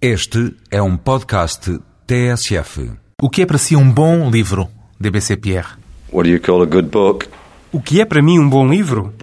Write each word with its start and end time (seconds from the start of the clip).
Este 0.00 0.54
é 0.70 0.82
um 0.82 0.94
podcast 0.94 1.80
TSF. 2.06 2.90
O 3.22 3.30
que 3.30 3.40
é 3.40 3.46
para 3.46 3.56
si 3.56 3.74
um 3.74 3.90
bom 3.90 4.28
livro, 4.28 4.68
DBC 5.00 5.38
Pierre? 5.38 5.68
What 6.12 6.28
do 6.28 6.34
you 6.34 6.38
call 6.38 6.62
a 6.62 6.66
good 6.66 6.88
book? 6.88 7.26
O 7.72 7.80
que 7.80 8.02
é 8.02 8.04
para 8.04 8.20
mim 8.20 8.38
um 8.38 8.46
bom 8.46 8.68
livro? 8.68 9.14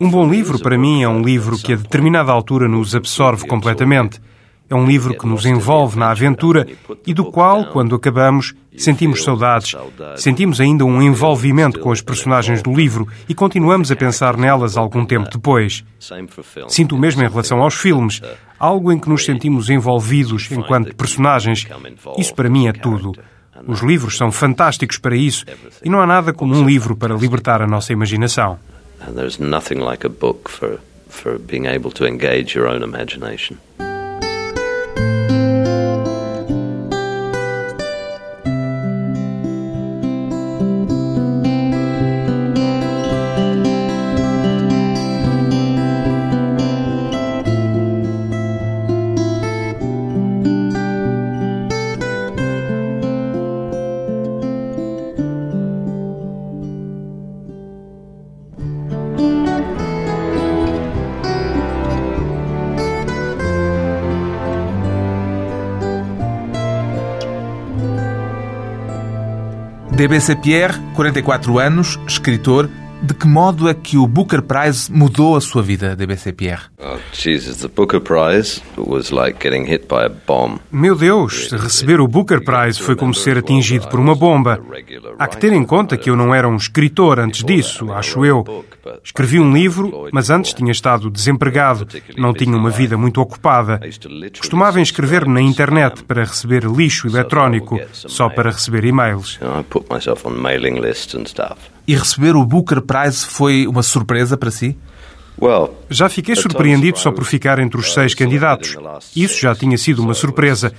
Um 0.00 0.10
bom 0.10 0.28
livro 0.28 0.58
para 0.58 0.76
mim 0.76 1.04
é 1.04 1.08
um 1.08 1.22
livro 1.22 1.56
que 1.56 1.74
a 1.74 1.76
determinada 1.76 2.32
altura 2.32 2.66
nos 2.66 2.96
absorve 2.96 3.46
completamente. 3.46 4.20
É 4.68 4.74
um 4.74 4.84
livro 4.84 5.16
que 5.16 5.28
nos 5.28 5.46
envolve 5.46 5.96
na 5.96 6.10
aventura 6.10 6.66
e 7.06 7.14
do 7.14 7.26
qual, 7.26 7.66
quando 7.66 7.94
acabamos, 7.94 8.52
sentimos 8.82 9.22
saudades. 9.22 9.74
Sentimos 10.16 10.60
ainda 10.60 10.84
um 10.84 11.02
envolvimento 11.02 11.80
com 11.80 11.92
as 11.92 12.00
personagens 12.00 12.62
do 12.62 12.72
livro 12.72 13.06
e 13.28 13.34
continuamos 13.34 13.90
a 13.90 13.96
pensar 13.96 14.36
nelas 14.36 14.76
algum 14.76 15.04
tempo 15.04 15.28
depois. 15.30 15.84
Sinto 16.68 16.96
o 16.96 16.98
mesmo 16.98 17.22
em 17.22 17.28
relação 17.28 17.60
aos 17.62 17.74
filmes, 17.74 18.20
algo 18.58 18.92
em 18.92 18.98
que 18.98 19.08
nos 19.08 19.24
sentimos 19.24 19.70
envolvidos 19.70 20.50
enquanto 20.50 20.94
personagens. 20.94 21.66
Isso 22.18 22.34
para 22.34 22.50
mim 22.50 22.66
é 22.66 22.72
tudo. 22.72 23.12
Os 23.66 23.82
livros 23.82 24.16
são 24.16 24.32
fantásticos 24.32 24.98
para 24.98 25.14
isso 25.14 25.44
e 25.84 25.90
não 25.90 26.00
há 26.00 26.06
nada 26.06 26.32
como 26.32 26.54
um 26.54 26.66
livro 26.66 26.96
para 26.96 27.14
libertar 27.14 27.60
a 27.60 27.66
nossa 27.66 27.92
imaginação. 27.92 28.58
And 29.06 29.14
there's 29.14 29.38
nothing 29.38 29.80
like 29.80 30.06
a 30.06 30.10
book 30.10 30.50
for, 30.50 30.78
for 31.08 31.38
being 31.38 31.66
able 31.66 31.90
to 31.92 32.06
engage 32.06 32.56
your 32.56 32.68
own 32.68 32.82
imagination. 32.82 33.56
DBC 70.00 70.36
Pierre, 70.36 70.80
44 70.94 71.58
anos, 71.58 72.00
escritor. 72.08 72.70
De 73.02 73.12
que 73.12 73.26
modo 73.26 73.68
é 73.68 73.74
que 73.74 73.98
o 73.98 74.06
Booker 74.06 74.40
Prize 74.40 74.90
mudou 74.90 75.36
a 75.36 75.42
sua 75.42 75.62
vida, 75.62 75.94
DBC 75.94 76.32
Pierre? 76.32 76.62
Oh, 76.78 76.96
Jesus, 77.12 77.58
the 77.58 77.68
Booker 77.68 78.00
Prize 78.00 78.62
was 78.78 79.10
like 79.10 79.46
getting 79.46 79.66
hit 79.66 79.86
by 79.86 80.06
a 80.06 80.08
bomb. 80.08 80.58
Meu 80.72 80.96
Deus, 80.96 81.50
receber 81.52 82.00
o 82.00 82.08
Booker 82.08 82.42
Prize 82.42 82.80
foi 82.80 82.96
como 82.96 83.12
ser 83.12 83.36
atingido 83.36 83.88
por 83.88 84.00
uma 84.00 84.14
bomba. 84.14 84.58
Há 85.18 85.26
que 85.26 85.36
ter 85.38 85.52
em 85.52 85.64
conta 85.64 85.96
que 85.96 86.10
eu 86.10 86.16
não 86.16 86.34
era 86.34 86.48
um 86.48 86.56
escritor 86.56 87.18
antes 87.18 87.44
disso, 87.44 87.92
acho 87.92 88.24
eu. 88.24 88.64
Escrevi 89.02 89.38
um 89.38 89.52
livro, 89.52 90.08
mas 90.12 90.30
antes 90.30 90.52
tinha 90.52 90.72
estado 90.72 91.10
desempregado, 91.10 91.86
não 92.16 92.32
tinha 92.32 92.56
uma 92.56 92.70
vida 92.70 92.96
muito 92.96 93.20
ocupada. 93.20 93.80
Costumava 94.38 94.80
inscrever-me 94.80 95.34
na 95.34 95.40
internet 95.40 96.02
para 96.04 96.24
receber 96.24 96.64
lixo 96.64 97.06
eletrónico, 97.06 97.80
só 97.92 98.28
para 98.28 98.50
receber 98.50 98.84
e-mails. 98.84 99.38
E 101.86 101.94
receber 101.94 102.36
o 102.36 102.44
Booker 102.44 102.80
Prize 102.80 103.26
foi 103.26 103.66
uma 103.66 103.82
surpresa 103.82 104.36
para 104.36 104.50
si? 104.50 104.76
Well, 105.40 105.74
Já 105.88 106.08
fiquei 106.08 106.36
surpreendido 106.36 106.98
só 106.98 107.10
por 107.10 107.24
ficar 107.24 107.58
entre 107.58 107.80
os 107.80 107.94
seis 107.94 108.14
candidatos. 108.14 108.76
Isso 109.16 109.40
já 109.40 109.54
tinha 109.54 109.78
sido 109.78 110.02
uma 110.02 110.12
surpresa. 110.12 110.72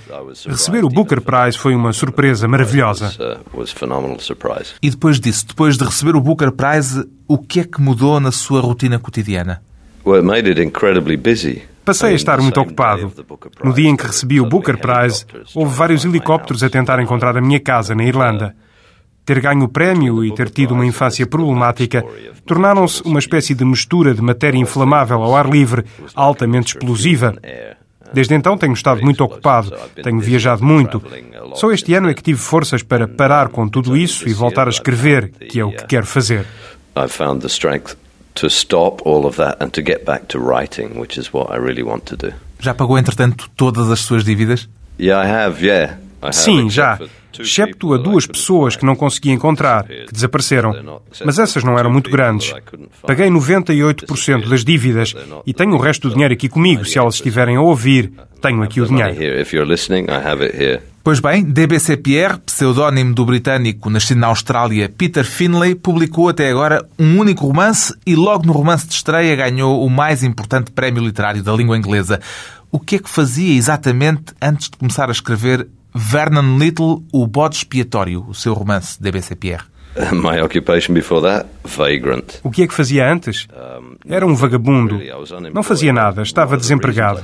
Receber 0.46 0.84
o 0.84 0.88
Booker 0.88 1.20
Prize 1.20 1.58
foi 1.58 1.74
uma 1.74 1.92
surpresa 1.92 2.46
maravilhosa. 2.46 3.12
uh. 3.18 4.76
E 4.80 4.90
depois 4.90 5.18
disso, 5.18 5.46
depois 5.48 5.76
de 5.76 5.84
receber 5.84 6.14
o 6.14 6.20
Booker 6.20 6.52
Prize, 6.52 7.04
o 7.26 7.38
que 7.38 7.60
é 7.60 7.64
que 7.64 7.80
mudou 7.80 8.20
na 8.20 8.30
sua 8.30 8.60
rotina 8.60 8.98
cotidiana? 8.98 9.60
Well, 10.06 10.16
it 10.16 10.26
made 10.26 10.48
it 10.48 10.60
incredibly 10.60 11.16
busy. 11.16 11.62
Passei 11.84 12.10
a 12.10 12.14
estar 12.14 12.40
muito 12.40 12.60
ocupado. 12.60 13.12
No 13.64 13.72
dia 13.72 13.88
em 13.88 13.96
que 13.96 14.06
recebi 14.06 14.40
o 14.40 14.46
Booker 14.46 14.78
Prize, 14.78 15.26
houve 15.54 15.74
vários 15.74 16.04
helicópteros 16.04 16.62
a 16.62 16.70
tentar 16.70 17.00
encontrar 17.02 17.36
a 17.36 17.40
minha 17.40 17.58
casa 17.58 17.94
na 17.94 18.04
Irlanda. 18.04 18.54
Ter 19.24 19.40
ganho 19.40 19.64
o 19.64 19.68
prémio 19.68 20.24
e 20.24 20.34
ter 20.34 20.50
tido 20.50 20.74
uma 20.74 20.84
infância 20.84 21.26
problemática 21.26 22.04
tornaram-se 22.44 23.02
uma 23.04 23.20
espécie 23.20 23.54
de 23.54 23.64
mistura 23.64 24.14
de 24.14 24.20
matéria 24.20 24.58
inflamável 24.58 25.22
ao 25.22 25.36
ar 25.36 25.48
livre, 25.48 25.84
altamente 26.14 26.74
explosiva. 26.74 27.34
Desde 28.12 28.34
então 28.34 28.58
tenho 28.58 28.74
estado 28.74 29.00
muito 29.02 29.22
ocupado, 29.24 29.72
tenho 30.02 30.20
viajado 30.20 30.62
muito. 30.62 31.02
Só 31.54 31.70
este 31.70 31.94
ano 31.94 32.10
é 32.10 32.14
que 32.14 32.22
tive 32.22 32.38
forças 32.38 32.82
para 32.82 33.08
parar 33.08 33.48
com 33.48 33.68
tudo 33.68 33.96
isso 33.96 34.28
e 34.28 34.34
voltar 34.34 34.66
a 34.66 34.70
escrever, 34.70 35.30
que 35.48 35.60
é 35.60 35.64
o 35.64 35.70
que 35.70 35.86
quero 35.86 36.06
fazer. 36.06 36.44
I 36.96 37.08
found 37.08 37.40
the 37.40 37.48
strength 37.48 37.96
to 38.34 38.48
stop 38.48 39.02
all 39.06 39.24
of 39.24 39.36
that 39.38 39.56
and 39.64 39.70
to 39.70 39.80
get 39.80 40.04
back 40.04 40.26
to 40.26 40.38
writing, 40.38 40.98
which 40.98 41.18
is 41.18 41.32
what 41.32 41.50
I 41.50 41.58
really 41.58 41.82
want 41.82 42.04
to 42.06 42.16
do. 42.16 42.34
Já 42.60 42.74
pagou, 42.74 42.98
entretanto, 42.98 43.50
todas 43.56 43.90
as 43.90 44.00
suas 44.00 44.24
dívidas? 44.24 44.68
Yeah, 45.00 45.26
I 45.26 45.30
have, 45.30 45.66
yeah. 45.66 45.98
Sim, 46.30 46.70
já. 46.70 46.98
Excepto 47.38 47.94
a 47.94 47.96
duas 47.96 48.26
pessoas 48.26 48.76
que 48.76 48.84
não 48.84 48.94
consegui 48.94 49.30
encontrar, 49.30 49.84
que 49.84 50.12
desapareceram. 50.12 51.00
Mas 51.24 51.38
essas 51.38 51.64
não 51.64 51.78
eram 51.78 51.90
muito 51.90 52.10
grandes. 52.10 52.54
Paguei 53.06 53.28
98% 53.28 54.48
das 54.48 54.64
dívidas 54.64 55.14
e 55.46 55.54
tenho 55.54 55.72
o 55.72 55.78
resto 55.78 56.08
do 56.08 56.14
dinheiro 56.14 56.34
aqui 56.34 56.48
comigo. 56.48 56.84
Se 56.84 56.98
elas 56.98 57.14
estiverem 57.14 57.56
a 57.56 57.62
ouvir, 57.62 58.12
tenho 58.40 58.62
aqui 58.62 58.80
o 58.80 58.86
dinheiro. 58.86 59.16
Pois 61.04 61.18
bem, 61.18 61.42
DBC 61.42 61.96
Pierre, 61.96 62.38
pseudónimo 62.46 63.12
do 63.12 63.24
britânico 63.24 63.90
nascido 63.90 64.18
na 64.18 64.28
Austrália 64.28 64.88
Peter 64.88 65.24
Finlay, 65.24 65.74
publicou 65.74 66.28
até 66.28 66.48
agora 66.48 66.86
um 66.96 67.18
único 67.18 67.44
romance 67.44 67.92
e 68.06 68.14
logo 68.14 68.46
no 68.46 68.52
romance 68.52 68.86
de 68.86 68.94
estreia 68.94 69.34
ganhou 69.34 69.84
o 69.84 69.90
mais 69.90 70.22
importante 70.22 70.70
prémio 70.70 71.02
literário 71.04 71.42
da 71.42 71.52
língua 71.52 71.76
inglesa. 71.76 72.20
O 72.70 72.78
que 72.78 72.96
é 72.96 72.98
que 73.00 73.10
fazia 73.10 73.52
exatamente 73.52 74.32
antes 74.40 74.70
de 74.70 74.76
começar 74.76 75.08
a 75.08 75.12
escrever 75.12 75.66
Vernon 75.94 76.58
Little, 76.58 77.04
O 77.12 77.26
Bode 77.26 77.56
Expiatório, 77.56 78.24
o 78.28 78.34
seu 78.34 78.54
romance, 78.54 79.00
DBC 79.00 79.36
Pierre? 79.36 79.64
My 80.12 80.40
occupation 80.40 80.94
before 80.94 81.22
that, 81.22 81.46
vagrant. 81.64 82.40
O 82.42 82.50
que 82.50 82.62
é 82.62 82.66
que 82.66 82.74
fazia 82.74 83.10
antes? 83.10 83.46
Era 84.08 84.26
um 84.26 84.34
vagabundo. 84.34 84.98
Não 85.52 85.62
fazia 85.62 85.92
nada, 85.92 86.22
estava 86.22 86.56
desempregado. 86.56 87.20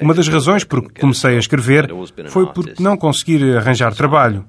Uma 0.00 0.14
das 0.14 0.28
razões 0.28 0.64
por 0.64 0.82
que 0.82 1.00
comecei 1.00 1.36
a 1.36 1.38
escrever 1.38 1.90
foi 2.28 2.46
por 2.46 2.64
não 2.78 2.96
conseguir 2.96 3.56
arranjar 3.56 3.94
trabalho. 3.94 4.44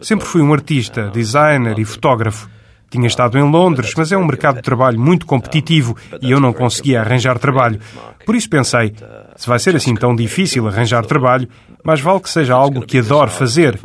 Sempre 0.00 0.26
fui 0.26 0.40
um 0.40 0.52
artista, 0.52 1.10
designer 1.12 1.78
e 1.78 1.84
fotógrafo. 1.84 2.48
Tinha 2.88 3.06
estado 3.08 3.36
em 3.36 3.42
Londres, 3.42 3.92
mas 3.96 4.10
é 4.12 4.16
um 4.16 4.24
mercado 4.24 4.56
de 4.56 4.62
trabalho 4.62 4.98
muito 4.98 5.26
competitivo 5.26 5.96
e 6.22 6.30
eu 6.30 6.40
não 6.40 6.52
conseguia 6.52 7.00
arranjar 7.00 7.38
trabalho. 7.38 7.80
Por 8.24 8.34
isso 8.34 8.48
pensei, 8.48 8.94
se 9.36 9.46
vai 9.46 9.58
ser 9.58 9.76
assim 9.76 9.94
tão 9.94 10.14
difícil 10.14 10.66
arranjar 10.66 11.04
trabalho, 11.04 11.48
mais 11.84 12.00
vale 12.00 12.20
que 12.20 12.30
seja 12.30 12.54
algo 12.54 12.80
que 12.82 12.98
adoro 12.98 13.30
fazer. 13.30 13.78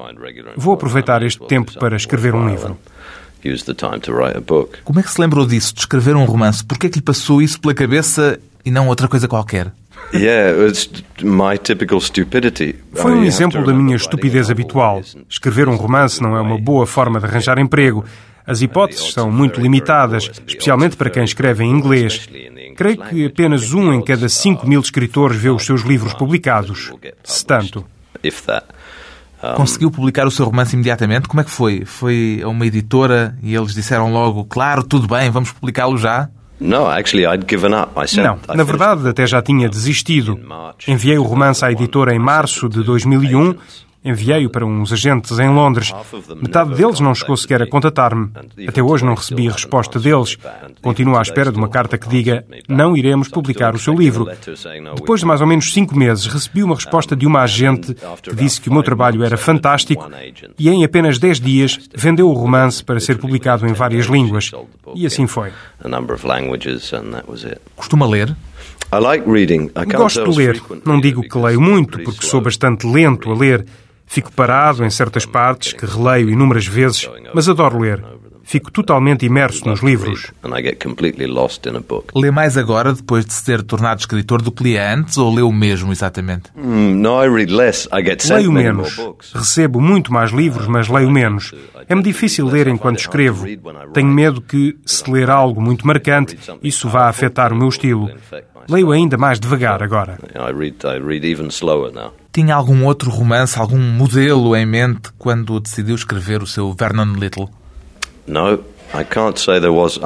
Vou 0.56 0.74
aproveitar 0.74 1.22
este 1.24 1.46
tempo 1.46 1.74
para 1.80 1.96
escrever 1.96 2.34
um 2.34 2.50
livro. 2.50 2.78
Use 3.44 3.66
the 3.66 3.74
time 3.74 4.00
to 4.00 4.14
write 4.14 4.38
a 4.38 4.42
book. 4.42 4.80
Como 4.84 5.00
é 5.00 5.04
que 5.04 5.12
se 5.12 5.20
lembrou 5.20 5.46
disso, 5.46 5.74
de 5.74 5.82
escrever 5.82 6.16
um 6.16 6.26
romance? 6.26 6.64
Porquê 6.64 6.88
é 6.88 6.90
que 6.90 7.00
lhe 7.00 7.04
passou 7.04 7.42
isso 7.42 7.60
pela 7.60 7.74
cabeça 7.74 8.40
e 8.64 8.70
não 8.70 8.88
outra 8.88 9.08
coisa 9.08 9.28
qualquer? 9.28 9.72
Foi 12.94 13.14
um 13.14 13.24
exemplo 13.24 13.66
da 13.66 13.74
minha 13.74 13.96
estupidez 13.96 14.50
habitual. 14.50 15.02
Escrever 15.30 15.70
um 15.70 15.76
romance 15.76 16.22
não 16.22 16.36
é 16.36 16.42
uma 16.42 16.58
boa 16.58 16.86
forma 16.86 17.20
de 17.20 17.26
arranjar 17.26 17.58
emprego. 17.60 18.04
As 18.46 18.62
hipóteses 18.62 19.14
são 19.14 19.32
muito 19.32 19.62
limitadas, 19.62 20.30
especialmente 20.48 20.98
para 20.98 21.10
quem 21.10 21.24
escreve 21.24 21.64
em 21.64 21.72
inglês. 21.72 22.28
Creio 22.82 22.98
que 23.10 23.26
apenas 23.26 23.74
um 23.74 23.94
em 23.94 24.04
cada 24.04 24.28
cinco 24.28 24.68
mil 24.68 24.80
escritores 24.80 25.38
vê 25.38 25.50
os 25.50 25.66
seus 25.66 25.82
livros 25.82 26.14
publicados. 26.14 26.92
Se 27.24 27.46
tanto. 27.46 27.86
Conseguiu 29.56 29.90
publicar 29.90 30.28
o 30.28 30.32
seu 30.32 30.46
romance 30.46 30.76
imediatamente? 30.76 31.28
Como 31.28 31.42
é 31.42 31.44
que 31.44 31.50
foi? 31.50 31.84
Foi 31.86 32.42
a 32.44 32.48
uma 32.48 32.66
editora 32.66 33.36
e 33.42 33.56
eles 33.56 33.74
disseram 33.74 34.12
logo, 34.12 34.46
claro, 34.46 34.84
tudo 34.84 35.08
bem, 35.08 35.32
vamos 35.32 35.52
publicá-lo 35.52 35.98
já? 35.98 36.30
No, 36.60 36.86
actually, 36.86 37.26
I'd 37.26 37.46
given 37.50 37.74
up. 37.74 37.92
I 38.00 38.08
said, 38.08 38.24
Não, 38.24 38.36
I 38.48 38.56
na 38.56 38.64
verdade 38.64 39.08
até 39.08 39.26
já 39.26 39.42
tinha 39.42 39.68
desistido. 39.68 40.40
Enviei 40.88 41.18
o 41.18 41.24
romance 41.24 41.66
à 41.66 41.72
editora 41.72 42.14
em 42.14 42.20
março 42.20 42.70
de 42.70 42.84
2001 42.84 43.56
Enviei-o 44.04 44.50
para 44.50 44.66
uns 44.66 44.92
agentes 44.92 45.38
em 45.38 45.50
Londres. 45.50 45.94
Metade 46.42 46.74
deles 46.74 47.00
não 47.00 47.14
chegou 47.14 47.38
sequer 47.38 47.62
a 47.62 47.68
contatar-me. 47.68 48.32
Até 48.68 48.82
hoje 48.82 49.06
não 49.06 49.14
recebi 49.14 49.48
resposta 49.48 50.00
deles. 50.00 50.38
Continuo 50.82 51.18
à 51.18 51.22
espera 51.22 51.52
de 51.52 51.58
uma 51.58 51.70
carta 51.70 52.00
que 52.00 52.10
diga 52.10 52.44
não 52.68 52.98
iremos 52.98 53.28
publicar 53.28 53.76
o 53.76 53.80
seu 53.80 53.94
livro. 53.94 54.28
Depois 54.96 55.20
de 55.20 55.26
mais 55.28 55.40
ou 55.40 55.46
menos 55.46 55.72
cinco 55.72 55.96
meses, 55.96 56.26
recebi 56.26 56.64
uma 56.64 56.74
resposta 56.74 57.16
de 57.16 57.28
uma 57.28 57.42
agente 57.42 57.96
que 58.24 58.36
disse 58.36 58.60
que 58.60 58.70
o 58.70 58.74
meu 58.74 58.82
trabalho 58.82 59.24
era 59.24 59.38
fantástico 59.38 60.10
e 60.58 60.70
em 60.70 60.84
apenas 60.84 61.20
dez 61.20 61.40
dias 61.40 61.78
vendeu 61.94 62.28
o 62.28 62.34
romance 62.34 62.84
para 62.84 63.00
ser 63.00 63.20
publicado 63.20 63.68
em 63.68 63.74
várias 63.74 64.08
línguas. 64.08 64.52
E 64.96 65.06
assim 65.06 65.28
foi. 65.28 65.52
A 65.84 65.88
number 65.88 66.16
of 66.16 66.26
languages 66.26 66.92
and 66.92 67.12
that 67.12 67.30
was 67.30 67.46
it. 67.46 67.60
Costuma 67.76 68.08
ler? 68.08 68.36
Gosto 69.96 70.30
de 70.30 70.38
ler. 70.38 70.62
Não 70.86 71.00
digo 71.00 71.22
que 71.22 71.38
leio 71.38 71.62
muito, 71.62 72.00
porque 72.00 72.26
sou 72.26 72.42
bastante 72.42 72.86
lento 72.88 73.32
a 73.32 73.36
ler. 73.36 73.66
Fico 74.12 74.30
parado 74.30 74.84
em 74.84 74.90
certas 74.90 75.26
partes 75.26 75.72
que 75.72 75.86
releio 75.86 76.30
inúmeras 76.30 76.68
vezes, 76.68 77.10
mas 77.34 77.48
adoro 77.48 77.80
ler. 77.80 78.04
Fico 78.44 78.70
totalmente 78.70 79.26
imerso 79.26 79.66
nos 79.66 79.82
livros. 79.82 80.34
Lê 82.14 82.30
mais 82.30 82.58
agora, 82.58 82.92
depois 82.92 83.26
de 83.26 83.32
se 83.32 83.46
ter 83.46 83.64
tornado 83.64 84.02
escritor, 84.02 84.42
do 84.42 84.52
que 84.52 84.66
lia 84.66 84.94
antes, 84.94 85.18
ou 85.18 85.34
leu 85.34 85.50
mesmo, 85.50 85.94
exatamente? 85.94 86.52
Hmm, 86.54 87.00
leio 88.34 88.52
menos. 88.52 89.00
Recebo 89.34 89.80
muito 89.80 90.12
mais 90.12 90.32
livros, 90.32 90.68
mas 90.68 90.90
leio 90.90 91.10
menos. 91.10 91.54
É-me 91.88 92.04
difícil 92.04 92.48
ler 92.48 92.68
enquanto 92.68 93.00
escrevo. 93.00 93.46
Tenho 93.94 94.10
medo 94.10 94.42
que, 94.42 94.76
se 94.86 95.10
ler 95.10 95.30
algo 95.30 95.62
muito 95.62 95.88
marcante, 95.88 96.38
isso 96.62 96.90
vá 96.90 97.08
afetar 97.08 97.54
o 97.54 97.56
meu 97.56 97.70
estilo. 97.70 98.12
Leio 98.70 98.92
ainda 98.92 99.18
mais 99.18 99.40
devagar 99.40 99.82
agora. 99.82 100.20
Tinha 102.34 102.56
algum 102.56 102.86
outro 102.86 103.12
romance, 103.12 103.60
algum 103.60 103.78
modelo 103.78 104.56
em 104.56 104.66
mente 104.66 105.10
quando 105.18 105.60
decidiu 105.60 105.96
escrever 105.96 106.42
o 106.42 106.48
seu 106.48 106.72
Vernon 106.74 107.14
Little? 107.14 107.50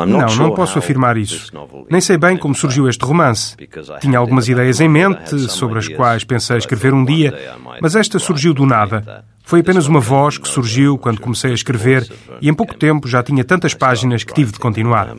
Não, 0.05 0.35
não 0.35 0.55
posso 0.55 0.77
afirmar 0.77 1.17
isso. 1.17 1.51
Nem 1.89 2.01
sei 2.01 2.17
bem 2.17 2.37
como 2.37 2.53
surgiu 2.53 2.87
este 2.87 3.03
romance. 3.03 3.55
Tinha 3.99 4.17
algumas 4.17 4.47
ideias 4.47 4.79
em 4.79 4.87
mente 4.87 5.39
sobre 5.49 5.79
as 5.79 5.87
quais 5.87 6.23
pensei 6.23 6.57
escrever 6.57 6.93
um 6.93 7.03
dia, 7.03 7.55
mas 7.81 7.95
esta 7.95 8.19
surgiu 8.19 8.53
do 8.53 8.65
nada. 8.65 9.23
Foi 9.43 9.59
apenas 9.59 9.87
uma 9.87 9.99
voz 9.99 10.37
que 10.37 10.47
surgiu 10.47 10.97
quando 10.97 11.21
comecei 11.21 11.51
a 11.51 11.55
escrever 11.55 12.11
e 12.41 12.49
em 12.49 12.53
pouco 12.53 12.75
tempo 12.75 13.07
já 13.07 13.21
tinha 13.21 13.43
tantas 13.43 13.73
páginas 13.73 14.23
que 14.23 14.33
tive 14.33 14.51
de 14.51 14.59
continuar. 14.59 15.15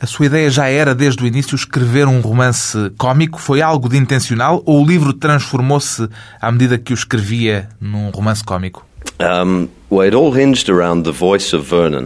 A 0.00 0.06
sua 0.06 0.26
ideia 0.26 0.48
já 0.48 0.68
era, 0.68 0.94
desde 0.94 1.24
o 1.24 1.26
início, 1.26 1.56
escrever 1.56 2.06
um 2.06 2.20
romance 2.20 2.92
cômico? 2.96 3.40
Foi 3.40 3.60
algo 3.60 3.88
de 3.88 3.96
intencional 3.96 4.62
ou 4.64 4.80
o 4.80 4.86
livro 4.86 5.12
transformou-se 5.12 6.08
à 6.40 6.52
medida 6.52 6.78
que 6.78 6.92
o 6.92 6.94
escrevia 6.94 7.68
num 7.80 8.10
romance 8.10 8.44
cômico? 8.44 8.86
Um, 9.20 9.66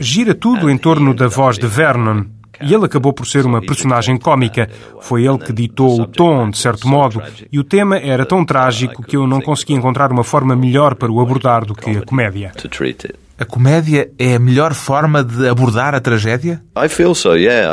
Gira 0.01 0.35
tudo 0.35 0.71
em 0.71 0.79
torno 0.79 1.13
da 1.13 1.29
voz 1.29 1.59
de 1.59 1.67
Vernon. 1.67 2.25
E 2.63 2.73
ele 2.73 2.87
acabou 2.87 3.13
por 3.13 3.27
ser 3.27 3.45
uma 3.45 3.61
personagem 3.61 4.17
cômica. 4.17 4.71
Foi 5.01 5.27
ele 5.27 5.39
que 5.39 5.53
ditou 5.53 6.01
o 6.01 6.07
tom, 6.07 6.49
de 6.49 6.59
certo 6.59 6.87
modo, 6.89 7.21
e 7.51 7.59
o 7.59 7.65
tema 7.65 7.99
era 7.99 8.25
tão 8.25 8.45
trágico 8.45 9.03
que 9.03 9.17
eu 9.17 9.27
não 9.27 9.41
consegui 9.41 9.75
encontrar 9.75 10.13
uma 10.13 10.23
forma 10.23 10.55
melhor 10.55 10.95
para 10.95 11.11
o 11.11 11.21
abordar 11.21 11.67
do 11.67 11.75
que 11.75 11.91
a 11.91 12.03
comédia. 12.03 12.53
A 13.43 13.45
comédia 13.45 14.09
é 14.21 14.37
a 14.37 14.39
melhor 14.39 14.73
forma 14.73 15.25
de 15.25 15.49
abordar 15.49 15.97
a 15.97 16.01
tragédia? 16.01 16.63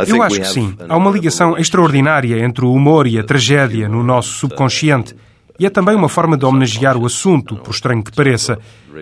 Eu 0.10 0.24
acho 0.24 0.40
que 0.40 0.48
sim. 0.48 0.76
Há 0.90 0.98
uma 0.98 1.12
ligação 1.12 1.56
extraordinária 1.60 2.44
entre 2.44 2.66
o 2.66 2.74
humor 2.74 3.06
e 3.06 3.20
a 3.20 3.24
tragédia 3.24 3.88
no 3.88 4.04
nosso 4.04 4.34
subconsciente. 4.34 5.16
E 5.60 5.68
é 5.68 5.70
também 5.70 5.96
uma 5.96 6.10
forma 6.10 6.36
de 6.36 6.44
homenagear 6.44 6.98
o 6.98 7.06
assunto, 7.06 7.56
por 7.58 7.70
estranho 7.70 8.04
que 8.04 8.12
pareça. 8.12 8.58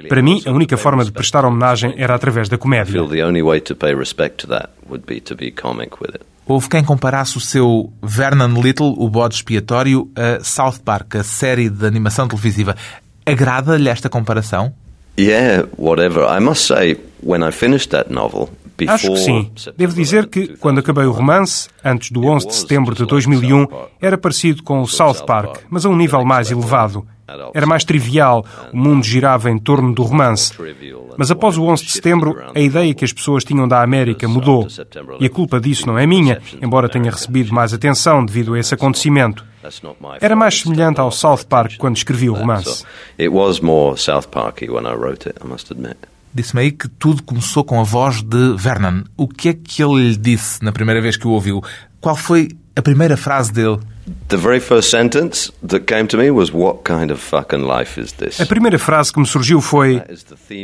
Para 0.09 0.21
mim, 0.21 0.43
a 0.45 0.51
única 0.51 0.75
forma 0.75 1.05
de 1.05 1.11
prestar 1.13 1.45
homenagem 1.45 1.93
era 1.95 2.13
através 2.13 2.49
da 2.49 2.57
comédia. 2.57 2.99
Houve 6.45 6.67
quem 6.67 6.83
comparasse 6.83 7.37
o 7.37 7.39
seu 7.39 7.93
Vernon 8.03 8.61
Little, 8.61 8.93
o 8.97 9.09
bode 9.09 9.35
expiatório, 9.35 10.11
a 10.17 10.43
South 10.43 10.79
Park, 10.83 11.15
a 11.15 11.23
série 11.23 11.69
de 11.69 11.85
animação 11.85 12.27
televisiva. 12.27 12.75
Agrada-lhe 13.25 13.87
esta 13.87 14.09
comparação? 14.09 14.73
Yeah, 15.19 15.67
whatever. 15.77 16.23
I 16.25 16.39
must 16.39 16.65
say, 16.67 16.97
when 17.23 17.43
I 17.43 17.51
finished 17.51 17.89
that 17.89 18.11
novel, 18.11 18.49
Acho 18.85 19.11
que 19.11 19.17
sim. 19.17 19.51
Devo 19.75 19.95
dizer 19.95 20.27
que, 20.27 20.55
quando 20.57 20.79
acabei 20.79 21.05
o 21.05 21.11
romance, 21.11 21.67
antes 21.83 22.11
do 22.11 22.23
11 22.25 22.47
de 22.47 22.55
setembro 22.55 22.93
de 22.93 23.05
2001, 23.05 23.65
era 23.99 24.17
parecido 24.17 24.61
com 24.61 24.81
o 24.81 24.87
South 24.87 25.25
Park, 25.25 25.61
mas 25.69 25.83
a 25.85 25.89
um 25.89 25.95
nível 25.95 26.23
mais 26.23 26.51
elevado. 26.51 27.07
Era 27.53 27.65
mais 27.65 27.83
trivial, 27.83 28.45
o 28.73 28.77
mundo 28.77 29.03
girava 29.03 29.51
em 29.51 29.57
torno 29.57 29.93
do 29.93 30.03
romance. 30.03 30.53
Mas 31.17 31.29
após 31.29 31.57
o 31.57 31.63
11 31.63 31.85
de 31.85 31.91
setembro, 31.91 32.37
a 32.55 32.59
ideia 32.59 32.93
que 32.93 33.03
as 33.03 33.11
pessoas 33.11 33.43
tinham 33.43 33.67
da 33.67 33.81
América 33.81 34.27
mudou. 34.27 34.67
E 35.19 35.25
a 35.25 35.29
culpa 35.29 35.59
disso 35.59 35.85
não 35.87 35.97
é 35.97 36.05
minha, 36.07 36.41
embora 36.61 36.87
tenha 36.87 37.11
recebido 37.11 37.53
mais 37.53 37.73
atenção 37.73 38.25
devido 38.25 38.53
a 38.53 38.59
esse 38.59 38.73
acontecimento. 38.73 39.43
Era 40.21 40.35
mais 40.35 40.61
semelhante 40.61 41.01
ao 41.01 41.11
South 41.11 41.43
Park 41.49 41.73
quando 41.77 41.97
escrevi 41.97 42.29
o 42.29 42.33
romance. 42.33 42.85
Disse-me 46.33 46.61
aí 46.61 46.71
que 46.71 46.87
tudo 46.87 47.23
começou 47.23 47.63
com 47.63 47.79
a 47.79 47.83
voz 47.83 48.21
de 48.21 48.55
Vernon. 48.55 49.03
O 49.17 49.27
que 49.27 49.49
é 49.49 49.53
que 49.53 49.83
ele 49.83 50.09
lhe 50.09 50.15
disse 50.15 50.63
na 50.63 50.71
primeira 50.71 51.01
vez 51.01 51.17
que 51.17 51.27
o 51.27 51.31
ouviu? 51.31 51.63
Qual 51.99 52.15
foi 52.15 52.49
a 52.77 52.81
primeira 52.81 53.17
frase 53.17 53.51
dele? 53.51 53.79
The 54.29 54.37
very 54.37 54.59
first 54.59 54.89
sentence 54.89 55.51
that 55.67 55.85
came 55.85 56.07
to 56.07 56.17
me 56.17 56.31
was 56.31 56.53
what 56.53 56.83
kind 56.83 57.11
of 57.11 57.19
fucking 57.19 57.65
life 57.65 57.99
is 57.99 58.13
this? 58.13 58.39
A 58.39 58.45
primeira 58.45 58.77
frase 58.77 59.11
que 59.11 59.19
me 59.19 59.25
surgiu 59.25 59.59
foi: 59.59 60.01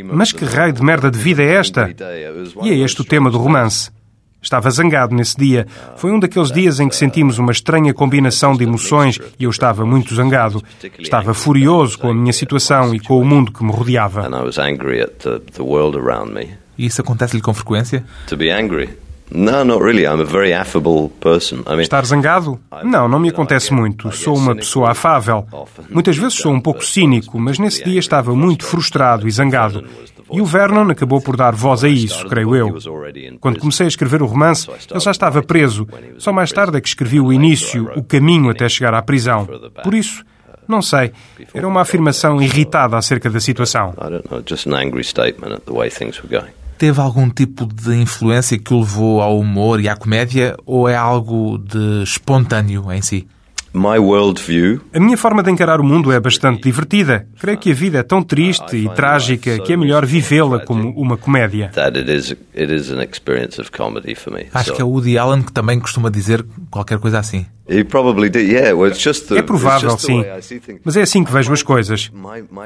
Mas 0.04 0.32
que 0.32 0.44
raio 0.44 0.72
de 0.72 0.82
merda 0.82 1.10
de 1.10 1.18
vida 1.18 1.42
é 1.42 1.54
esta? 1.54 1.90
E 2.62 2.70
é 2.70 2.74
este 2.78 3.00
o 3.00 3.04
tema 3.04 3.30
do 3.30 3.38
romance. 3.38 3.90
Estava 4.40 4.70
zangado 4.70 5.14
nesse 5.14 5.36
dia. 5.38 5.66
Foi 5.96 6.12
um 6.12 6.20
daqueles 6.20 6.52
dias 6.52 6.78
em 6.78 6.86
que 6.86 6.94
sentimos 6.94 7.38
uma 7.38 7.50
estranha 7.50 7.94
combinação 7.94 8.54
de 8.54 8.62
emoções 8.62 9.18
e 9.38 9.44
eu 9.44 9.50
estava 9.50 9.86
muito 9.86 10.14
zangado. 10.14 10.62
Estava 10.98 11.32
furioso 11.32 11.98
com 11.98 12.10
a 12.10 12.14
minha 12.14 12.32
situação 12.32 12.94
e 12.94 13.00
com 13.00 13.18
o 13.18 13.24
mundo 13.24 13.50
que 13.50 13.64
me 13.64 13.72
rodeava. 13.72 14.28
E 16.76 16.86
isso 16.86 17.00
acontece-lhe 17.00 17.40
com 17.40 17.54
frequência? 17.54 18.04
To 18.26 18.36
be 18.36 18.50
angry. 18.50 19.03
No, 19.30 19.64
not 19.64 19.82
really. 19.82 20.04
I'm 20.04 20.20
a 20.20 20.24
very 20.24 20.52
affable 20.52 21.10
person. 21.20 21.60
I 21.66 21.70
mean, 21.70 21.80
Estar 21.82 22.04
zangado? 22.04 22.60
Não, 22.82 23.08
não 23.08 23.18
me 23.18 23.30
acontece 23.30 23.72
muito. 23.72 24.12
Sou 24.12 24.36
uma 24.36 24.54
pessoa 24.54 24.90
afável. 24.90 25.46
Muitas 25.90 26.16
vezes 26.16 26.34
sou 26.34 26.52
um 26.52 26.60
pouco 26.60 26.84
cínico, 26.84 27.38
mas 27.38 27.58
nesse 27.58 27.82
dia 27.82 27.98
estava 27.98 28.34
muito 28.34 28.64
frustrado 28.64 29.26
e 29.26 29.30
zangado. 29.30 29.84
E 30.30 30.40
o 30.40 30.44
Vernon 30.44 30.90
acabou 30.90 31.20
por 31.20 31.36
dar 31.36 31.54
voz 31.54 31.84
a 31.84 31.88
isso, 31.88 32.26
creio 32.28 32.54
eu. 32.56 32.78
Quando 33.40 33.58
comecei 33.60 33.86
a 33.86 33.88
escrever 33.88 34.22
o 34.22 34.26
romance, 34.26 34.68
ele 34.90 35.00
já 35.00 35.10
estava 35.10 35.42
preso. 35.42 35.86
Só 36.18 36.32
mais 36.32 36.50
tarde 36.50 36.76
é 36.76 36.80
que 36.80 36.88
escrevi 36.88 37.20
o 37.20 37.32
início, 37.32 37.90
o 37.96 38.02
caminho 38.02 38.50
até 38.50 38.68
chegar 38.68 38.94
à 38.94 39.02
prisão. 39.02 39.46
Por 39.82 39.94
isso, 39.94 40.24
não 40.66 40.80
sei. 40.82 41.12
Era 41.52 41.68
uma 41.68 41.82
afirmação 41.82 42.40
irritada 42.40 42.96
acerca 42.96 43.28
da 43.30 43.40
situação. 43.40 43.94
Teve 46.84 47.00
algum 47.00 47.30
tipo 47.30 47.64
de 47.64 47.94
influência 47.96 48.58
que 48.58 48.74
o 48.74 48.80
levou 48.80 49.22
ao 49.22 49.38
humor 49.38 49.80
e 49.80 49.88
à 49.88 49.96
comédia 49.96 50.54
ou 50.66 50.86
é 50.86 50.94
algo 50.94 51.56
de 51.56 52.02
espontâneo 52.02 52.92
em 52.92 53.00
si? 53.00 53.26
A 54.92 55.00
minha 55.00 55.16
forma 55.16 55.42
de 55.42 55.50
encarar 55.50 55.80
o 55.80 55.82
mundo 55.82 56.12
é 56.12 56.20
bastante 56.20 56.64
divertida. 56.64 57.26
Creio 57.40 57.56
que 57.56 57.70
a 57.70 57.74
vida 57.74 57.98
é 58.00 58.02
tão 58.02 58.22
triste 58.22 58.76
e 58.76 58.86
trágica 58.90 59.58
que 59.60 59.72
é 59.72 59.76
melhor 59.78 60.04
vivê-la 60.04 60.60
como 60.60 60.90
uma 60.90 61.16
comédia. 61.16 61.70
Acho 64.52 64.74
que 64.74 64.82
é 64.82 64.84
o 64.84 64.88
Woody 64.88 65.16
Allen 65.16 65.42
que 65.42 65.52
também 65.52 65.80
costuma 65.80 66.10
dizer 66.10 66.44
qualquer 66.70 66.98
coisa 66.98 67.18
assim. 67.18 67.46
É 69.38 69.42
provável, 69.42 69.96
sim. 69.98 70.22
Mas 70.84 70.96
é 70.96 71.02
assim 71.02 71.24
que 71.24 71.32
vejo 71.32 71.52
as 71.52 71.62
coisas. 71.62 72.10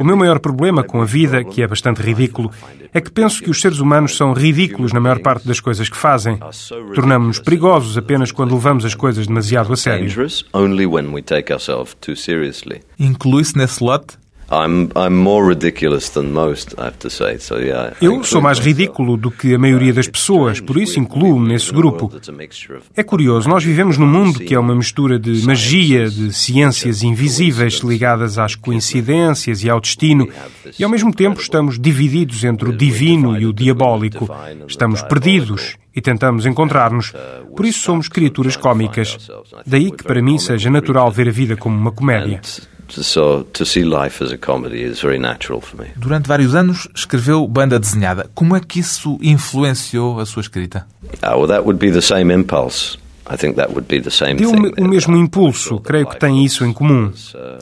O 0.01 0.05
meu 0.05 0.17
maior 0.17 0.41
problema 0.41 0.83
com 0.83 1.01
a 1.01 1.05
vida, 1.05 1.45
que 1.45 1.63
é 1.63 1.67
bastante 1.69 2.03
ridículo, 2.03 2.51
é 2.93 3.01
que 3.01 3.11
penso 3.11 3.43
que 3.43 3.51
os 3.51 3.61
seres 3.61 3.79
humanos 3.79 4.17
são 4.17 4.33
ridículos 4.33 4.93
na 4.93 4.99
maior 4.99 5.21
parte 5.21 5.47
das 5.47 5.61
coisas 5.61 5.89
que 5.89 5.97
fazem. 5.97 6.39
Tornamos-nos 6.95 7.39
perigosos 7.39 7.97
apenas 7.97 8.33
quando 8.33 8.55
levamos 8.55 8.85
as 8.85 8.95
coisas 8.95 9.27
demasiado 9.27 9.73
a 9.73 9.77
sério. 9.77 10.05
Inclui-se 12.99 13.57
nesse 13.57 13.83
lote? 13.83 14.17
Eu 18.01 18.25
sou 18.25 18.41
mais 18.41 18.59
ridículo 18.59 19.19
do 19.19 19.31
que 19.31 19.55
a 19.55 19.59
maioria 19.59 19.93
das 19.93 20.09
pessoas, 20.09 20.59
por 20.59 20.79
isso 20.79 20.99
incluo-me 20.99 21.49
nesse 21.49 21.71
grupo. 21.71 22.11
É 22.97 23.03
curioso, 23.03 23.47
nós 23.47 23.63
vivemos 23.63 23.99
num 23.99 24.07
mundo 24.07 24.41
que 24.41 24.55
é 24.55 24.59
uma 24.59 24.75
mistura 24.75 25.19
de 25.19 25.45
magia, 25.45 26.09
de 26.09 26.33
ciências 26.33 27.03
invisíveis 27.03 27.75
ligadas 27.81 28.39
às 28.39 28.55
coincidências 28.55 29.63
e 29.63 29.69
ao 29.69 29.81
destino, 29.81 30.27
e 30.79 30.83
ao 30.83 30.89
mesmo 30.89 31.15
tempo 31.15 31.41
estamos 31.43 31.79
divididos 31.79 32.43
entre 32.43 32.71
o 32.71 32.73
divino 32.73 33.39
e 33.39 33.45
o 33.45 33.53
diabólico. 33.53 34.31
Estamos 34.67 35.03
perdidos 35.03 35.77
e 35.95 36.01
tentamos 36.01 36.47
encontrar-nos. 36.47 37.13
Por 37.55 37.67
isso 37.67 37.81
somos 37.81 38.09
criaturas 38.09 38.57
cômicas. 38.57 39.19
Daí 39.67 39.91
que 39.91 40.05
para 40.05 40.23
mim 40.23 40.39
seja 40.39 40.71
natural 40.71 41.11
ver 41.11 41.29
a 41.29 41.33
vida 41.33 41.55
como 41.55 41.77
uma 41.77 41.93
comédia. 41.93 42.41
So 42.91 43.45
to 43.53 43.65
see 43.65 43.85
life 43.85 44.23
as 44.25 44.33
a 44.33 44.39
comedy 44.39 44.83
is 44.83 45.01
very 45.01 45.19
natural 45.19 45.61
for 45.61 45.81
me. 45.81 45.91
Durante 45.97 46.27
vários 46.27 46.55
anos 46.55 46.89
escreveu 46.95 47.47
banda 47.47 47.79
desenhada. 47.79 48.31
Como 48.35 48.57
é 48.57 48.61
que 48.61 48.81
isso 48.81 49.19
influenciou 49.23 50.21
a 50.21 50.27
sua 50.27 50.41
escrita? 50.41 50.87
Ah, 51.23 51.37
well, 51.37 51.49
that 51.49 51.65
would 51.65 51.79
be 51.79 51.93
the 51.93 52.01
same 52.01 52.33
impulse. 52.33 52.99
Deu-me 54.39 54.73
o 54.79 54.89
mesmo 54.89 55.15
impulso, 55.15 55.79
creio 55.81 56.07
que 56.07 56.19
tem 56.19 56.43
isso 56.47 56.65
em 56.65 56.73
comum. 56.73 57.13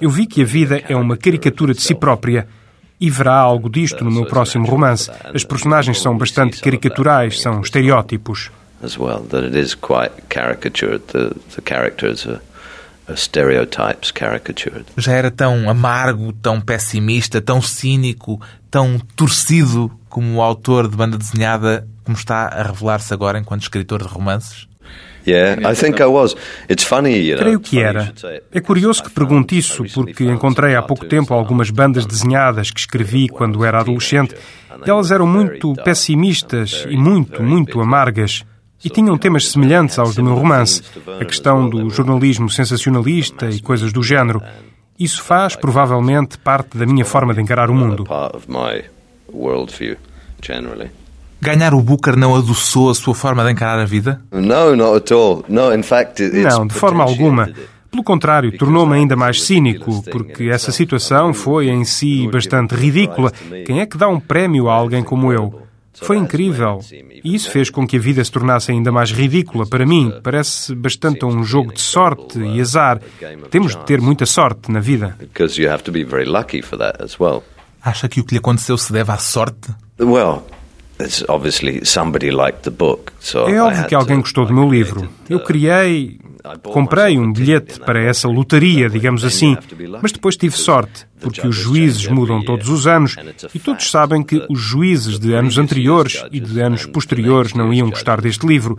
Eu 0.01 0.09
vi 0.09 0.25
que 0.25 0.43
a 0.43 0.45
vida 0.45 0.81
é 0.89 0.95
uma 0.95 1.17
caricatura 1.17 1.75
de 1.75 1.83
si 1.83 1.93
própria 1.93 2.47
e 3.01 3.11
verá 3.11 3.35
algo 3.35 3.69
disto 3.69 4.05
no 4.05 4.11
meu 4.13 4.27
próximo 4.27 4.65
romance. 4.65 5.11
As 5.35 5.43
personagens 5.43 6.01
são 6.01 6.17
bastante 6.17 6.61
caricaturais, 6.61 7.41
são 7.41 7.61
estereótipos. 7.61 8.53
as 8.83 8.99
well. 8.99 9.21
That 9.31 9.45
it 9.45 9.55
is 9.55 9.75
quite 9.75 10.29
caricatured. 10.29 11.09
The 11.09 11.35
the 11.55 11.63
characters 11.63 12.27
are, 12.27 12.35
are 12.37 12.43
stereotypes 13.15 14.11
caricatured. 14.11 14.85
Já 14.97 15.13
era 15.13 15.31
tão 15.31 15.69
amargo, 15.69 16.33
tão 16.33 16.61
pessimista, 16.61 17.41
tão 17.41 17.61
cínico, 17.63 18.41
tão 18.71 18.99
torcido 19.15 19.91
como 20.09 20.37
o 20.37 20.43
autor 20.43 20.89
de 20.89 20.97
banda 20.97 21.17
desenhada, 21.17 21.87
como 22.05 22.17
está 22.17 22.47
a 22.47 22.63
revelar-se 22.63 23.13
agora 23.13 23.39
enquanto 23.39 23.63
escritor 23.63 24.03
de 24.03 24.09
romances? 24.09 24.67
Yeah, 25.27 25.73
I 25.73 25.75
think 25.75 26.01
I 26.01 26.07
was. 26.07 26.37
It's 26.71 26.85
funny, 26.85 27.17
you 27.17 27.35
know, 27.35 27.43
Creio 27.43 27.59
it's 27.59 27.69
que 27.69 27.81
era. 27.81 28.05
should 28.05 28.21
say 28.21 28.35
it. 28.37 28.47
É 28.53 28.61
curioso 28.61 29.03
que 29.03 29.11
pergunte 29.11 29.59
isso, 29.59 29.85
porque 29.93 30.23
found 30.23 30.37
encontrei 30.37 30.71
some 30.71 30.79
há 30.79 30.83
pouco 30.83 31.05
tempo 31.05 31.29
that 31.29 31.39
algumas 31.41 31.69
I 31.69 31.73
bandas 31.73 32.07
desenhadas 32.07 32.71
que 32.71 32.79
escrevi 32.79 33.29
quando 33.29 33.65
era 33.65 33.81
adolescente 33.81 34.37
e 34.87 34.89
elas 34.89 35.11
eram 35.11 35.27
muito 35.27 35.75
pessimistas 35.83 36.87
e 36.89 36.97
muito, 36.97 37.43
muito 37.43 37.81
amargas. 37.81 38.45
E 38.85 38.91
tinham 38.91 39.17
temas 39.19 39.49
semelhantes 39.49 39.99
aos 39.99 40.15
do 40.15 40.23
meu 40.23 40.35
romance, 40.35 40.83
a 41.21 41.25
questão 41.25 41.69
do 41.69 41.91
jornalismo 41.91 42.49
sensacionalista 42.49 43.49
e 43.49 43.61
coisas 43.61 43.93
do 43.93 44.03
género. 44.03 44.41
Isso 44.99 45.23
faz, 45.23 45.57
provavelmente, 45.57 46.39
parte 46.39 46.79
da 46.79 46.87
minha 46.87 47.05
forma 47.05 47.35
de 47.35 47.41
encarar 47.41 47.69
o 47.71 47.75
mundo. 47.75 48.05
part 48.05 48.37
of 48.37 48.47
my 48.49 48.85
worldview, 49.33 49.97
generally. 50.43 50.91
Ganhar 51.41 51.75
o 51.75 51.83
Booker 51.83 52.17
não 52.17 52.35
adoçou 52.35 52.91
a 52.91 52.95
sua 52.95 53.15
forma 53.15 53.45
de 53.45 53.53
encarar 53.53 53.79
a 53.79 53.85
vida? 53.85 54.23
No, 54.33 54.75
not 54.75 54.97
at 54.97 55.13
all. 55.13 55.45
No, 55.49 55.75
in 55.75 55.83
fact, 55.83 56.23
it, 56.23 56.35
it's 56.37 56.55
Não, 56.57 56.67
de 56.67 56.75
forma 56.75 57.05
alguma. 57.05 57.51
Pelo 57.91 58.03
contrário, 58.03 58.57
tornou-me 58.57 58.95
ainda 58.95 59.17
mais 59.17 59.43
cínico, 59.43 60.03
porque 60.11 60.45
essa 60.45 60.73
situação 60.73 61.33
foi 61.35 61.69
em 61.69 61.85
si 61.85 62.29
bastante 62.29 62.75
ridícula. 62.75 63.31
Quem 63.65 63.81
é 63.81 63.87
que 63.87 63.97
dá 63.99 64.09
um 64.09 64.19
prémio 64.21 64.69
a 64.69 64.75
alguém 64.75 65.03
como 65.03 65.33
eu? 65.33 65.66
Foi 66.03 66.17
incrível. 66.17 66.81
E 67.25 67.35
isso 67.35 67.51
fez 67.51 67.71
com 67.71 67.87
que 67.87 67.97
a 67.97 68.01
vida 68.01 68.23
se 68.23 68.31
tornasse 68.31 68.71
ainda 68.71 68.93
mais 68.93 69.11
ridícula 69.11 69.67
para 69.67 69.87
mim. 69.87 70.13
Parece 70.23 70.75
bastante 70.75 71.25
um 71.25 71.43
jogo 71.43 71.73
de 71.73 71.81
sorte 71.81 72.39
e 72.39 72.61
azar. 72.61 73.01
Temos 73.51 73.75
de 73.77 73.85
ter 73.85 74.01
muita 74.01 74.27
sorte 74.27 74.71
na 74.71 74.81
vida. 74.81 75.17
Acha 77.83 78.09
que 78.09 78.21
o 78.21 78.25
que 78.25 78.35
lhe 78.35 78.39
aconteceu 78.39 78.77
se 78.77 78.93
deve 78.93 79.11
à 79.13 79.17
sorte? 79.17 79.71
É 83.49 83.61
óbvio 83.63 83.87
que 83.87 83.95
alguém 83.95 84.17
to- 84.17 84.23
gostou 84.23 84.47
do 84.47 84.55
meu 84.55 84.69
livro. 84.69 85.09
Eu 85.29 85.41
criei, 85.41 86.19
comprei 86.63 87.19
um 87.19 87.33
bilhete 87.33 87.81
para 87.81 88.03
essa 88.03 88.29
lotaria, 88.29 88.89
digamos 88.89 89.25
assim, 89.25 89.57
mas 90.03 90.13
depois 90.13 90.37
tive 90.37 90.57
sorte, 90.57 91.07
porque 91.21 91.47
os 91.47 91.55
juízes 91.55 92.07
mudam 92.09 92.43
todos 92.43 92.69
os 92.69 92.87
anos 92.87 93.17
e 93.55 93.59
todos 93.59 93.91
sabem 93.91 94.23
que 94.23 94.45
os 94.49 94.61
juízes 94.61 95.19
de 95.19 95.35
anos 95.35 95.59
anteriores 95.59 96.25
e 96.31 96.41
de 96.41 96.61
anos 96.61 96.87
posteriores 96.87 97.55
não 97.55 97.73
iam 97.73 97.91
gostar 97.91 98.21
deste 98.21 98.47
livro. 98.47 98.79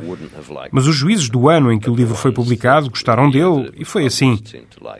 Mas 0.71 0.88
os 0.88 0.95
juízes 0.95 1.29
do 1.29 1.50
ano 1.50 1.71
em 1.71 1.79
que 1.79 1.89
o 1.89 1.95
livro 1.95 2.15
foi 2.15 2.31
publicado 2.31 2.89
gostaram 2.89 3.29
dele 3.29 3.71
e 3.77 3.83
foi 3.83 4.05
assim. 4.05 4.39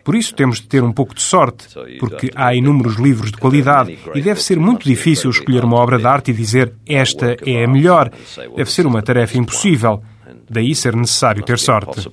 Por 0.04 0.16
isso 0.16 0.34
temos 0.34 0.60
de 0.60 0.68
ter 0.68 0.84
um 0.84 0.92
pouco 0.92 1.14
de 1.14 1.22
sorte, 1.22 1.68
porque 2.00 2.32
há 2.36 2.54
inúmeros 2.54 2.96
livros 2.96 3.32
de 3.32 3.38
qualidade 3.38 3.98
e 4.16 4.22
deve 4.22 4.42
ser 4.42 4.60
muito 4.60 4.84
difícil 4.86 5.30
escolher 5.30 5.64
uma 5.64 5.78
obra 5.78 5.98
de 5.98 6.06
arte 6.06 6.32
e 6.32 6.34
dizer 6.34 6.74
esta 6.86 7.38
é 7.46 7.64
a 7.64 7.68
melhor. 7.68 8.12
Deve 8.56 8.72
ser 8.72 8.86
uma 8.86 9.02
tarefa 9.02 9.38
impossível. 9.38 10.02
Daí 10.50 10.74
ser 10.74 10.96
necessário 10.96 11.44
ter 11.44 11.60
sorte. 11.60 12.10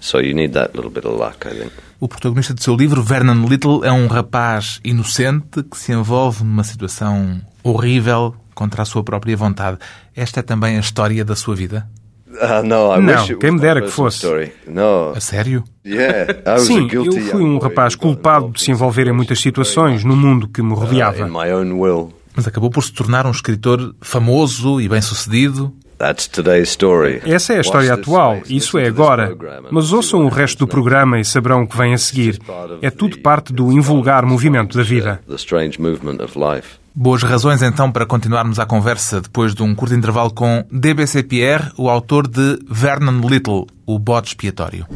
So 0.00 0.18
you 0.20 0.34
need 0.34 0.52
that 0.54 0.70
little 0.74 0.90
bit 0.90 1.06
of 1.06 1.16
luck, 1.18 1.46
I 1.46 1.50
think. 1.54 1.72
O 2.00 2.08
protagonista 2.08 2.54
do 2.54 2.62
seu 2.62 2.74
livro, 2.74 3.02
Vernon 3.02 3.46
Little, 3.46 3.84
é 3.84 3.92
um 3.92 4.06
rapaz 4.06 4.80
inocente 4.82 5.62
que 5.62 5.76
se 5.76 5.92
envolve 5.92 6.42
numa 6.42 6.64
situação 6.64 7.40
horrível 7.62 8.34
contra 8.54 8.82
a 8.82 8.84
sua 8.86 9.04
própria 9.04 9.36
vontade. 9.36 9.76
Esta 10.16 10.40
é 10.40 10.42
também 10.42 10.76
a 10.76 10.80
história 10.80 11.24
da 11.24 11.36
sua 11.36 11.54
vida? 11.54 11.86
Uh, 12.26 12.62
no, 12.64 12.96
I 12.96 13.00
Não, 13.02 13.38
quem 13.38 13.50
me 13.50 13.60
dera 13.60 13.82
que 13.82 13.88
fosse. 13.90 14.18
story. 14.18 14.52
No. 14.66 15.10
A 15.14 15.20
sério? 15.20 15.64
Yeah, 15.84 16.32
I 16.46 16.50
was 16.52 16.62
a 16.62 16.64
Sim, 16.64 16.86
guilty 16.86 17.18
eu 17.18 17.26
fui 17.26 17.42
um 17.42 17.58
rapaz 17.58 17.94
culpado 17.94 18.50
de 18.52 18.62
se 18.62 18.70
envolver 18.70 19.06
em 19.08 19.12
muitas 19.12 19.40
situações 19.40 20.04
no 20.04 20.14
mundo 20.16 20.48
que 20.48 20.62
me 20.62 20.72
uh, 20.72 20.76
rodeava. 20.76 21.26
in 21.26 21.30
my 21.30 21.52
own 21.52 21.78
will. 21.78 22.14
Mas 22.34 22.46
acabou 22.46 22.70
por 22.70 22.82
se 22.84 22.92
tornar 22.92 23.26
um 23.26 23.30
escritor 23.32 23.94
famoso 24.00 24.80
e 24.80 24.88
bem-sucedido. 24.88 25.74
That's 26.00 26.26
today's 26.28 26.70
story. 26.70 27.20
Essa 27.26 27.52
é 27.52 27.58
a 27.58 27.60
história 27.60 27.94
this 27.94 28.08
atual, 28.08 28.40
isso 28.48 28.78
é 28.78 28.86
agora. 28.86 29.26
program 29.26 29.58
and 29.58 29.68
Mas 29.70 29.92
ouçam 29.92 30.20
o 30.20 30.24
what 30.24 30.36
resto 30.38 30.60
do 30.60 30.66
programa 30.66 31.20
e 31.20 31.24
saberão 31.26 31.64
o 31.64 31.68
que 31.68 31.76
vem 31.76 31.92
a 31.92 31.98
seguir. 31.98 32.38
É 32.80 32.88
tudo 32.88 33.18
parte 33.18 33.52
do 33.52 33.70
invulgar 33.70 34.24
movimento 34.24 34.78
da 34.78 34.82
vida. 34.82 35.20
The 35.28 35.34
strange 35.34 35.78
movement 35.78 36.24
of 36.24 36.38
life. 36.38 36.78
Boas 36.94 37.22
razões 37.22 37.60
então 37.60 37.92
para 37.92 38.06
continuarmos 38.06 38.58
a 38.58 38.64
conversa 38.64 39.20
depois 39.20 39.54
de 39.54 39.62
um 39.62 39.74
curto 39.74 39.94
intervalo 39.94 40.30
com 40.30 40.64
DBC 40.72 41.22
Pierre, 41.22 41.70
o 41.76 41.90
autor 41.90 42.26
de 42.26 42.58
Vernon 42.66 43.20
Little, 43.20 43.66
o 43.84 43.98
bode 43.98 44.28
expiatório. 44.28 44.86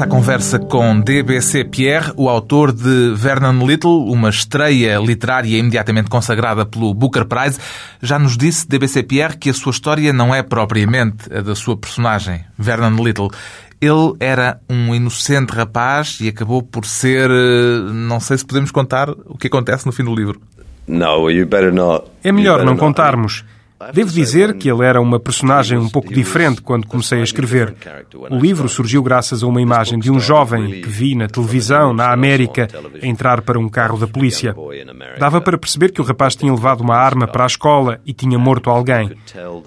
À 0.00 0.06
conversa 0.06 0.58
com 0.60 1.00
DBC 1.00 1.64
Pierre, 1.64 2.12
o 2.16 2.28
autor 2.28 2.70
de 2.72 3.12
Vernon 3.16 3.66
Little, 3.66 4.04
uma 4.10 4.28
estreia 4.30 4.96
literária 4.98 5.58
imediatamente 5.58 6.08
consagrada 6.08 6.64
pelo 6.64 6.94
Booker 6.94 7.24
Prize, 7.24 7.58
já 8.00 8.16
nos 8.18 8.36
disse, 8.36 8.66
DBC 8.68 9.02
Pierre, 9.02 9.36
que 9.36 9.50
a 9.50 9.54
sua 9.54 9.70
história 9.70 10.12
não 10.12 10.32
é 10.34 10.42
propriamente 10.42 11.32
a 11.34 11.40
da 11.40 11.54
sua 11.56 11.76
personagem, 11.76 12.44
Vernon 12.56 13.02
Little. 13.02 13.28
Ele 13.80 14.14
era 14.20 14.60
um 14.70 14.94
inocente 14.94 15.50
rapaz 15.50 16.18
e 16.20 16.28
acabou 16.28 16.62
por 16.62 16.84
ser. 16.86 17.28
eh, 17.30 17.92
Não 17.92 18.20
sei 18.20 18.38
se 18.38 18.46
podemos 18.46 18.70
contar 18.70 19.10
o 19.10 19.36
que 19.36 19.48
acontece 19.48 19.84
no 19.84 19.92
fim 19.92 20.04
do 20.04 20.14
livro. 20.14 20.40
No, 20.86 21.28
you 21.30 21.44
better 21.46 21.72
not. 21.72 22.04
É 22.22 22.28
You 22.28 22.34
melhor 22.34 22.54
better 22.54 22.66
não 22.66 22.72
not. 22.74 22.80
contarmos. 22.80 23.44
Devo 23.92 24.10
dizer 24.10 24.54
que 24.54 24.68
ele 24.68 24.84
era 24.84 25.00
uma 25.00 25.20
personagem 25.20 25.78
um 25.78 25.88
pouco 25.88 26.12
diferente 26.12 26.60
quando 26.60 26.86
comecei 26.86 27.20
a 27.20 27.22
escrever. 27.22 27.74
O 28.30 28.36
livro 28.36 28.68
surgiu 28.68 29.02
graças 29.02 29.42
a 29.42 29.46
uma 29.46 29.62
imagem 29.62 29.98
de 29.98 30.10
um 30.10 30.18
jovem 30.18 30.80
que 30.80 30.88
vi 30.88 31.14
na 31.14 31.28
televisão, 31.28 31.94
na 31.94 32.12
América, 32.12 32.68
a 33.00 33.06
entrar 33.06 33.42
para 33.42 33.58
um 33.58 33.68
carro 33.68 33.96
da 33.96 34.06
polícia. 34.06 34.54
Dava 35.18 35.40
para 35.40 35.56
perceber 35.56 35.92
que 35.92 36.00
o 36.00 36.04
rapaz 36.04 36.34
tinha 36.34 36.52
levado 36.52 36.80
uma 36.80 36.96
arma 36.96 37.26
para 37.26 37.44
a 37.44 37.46
escola 37.46 38.00
e 38.04 38.12
tinha 38.12 38.38
morto 38.38 38.68
alguém. 38.68 39.12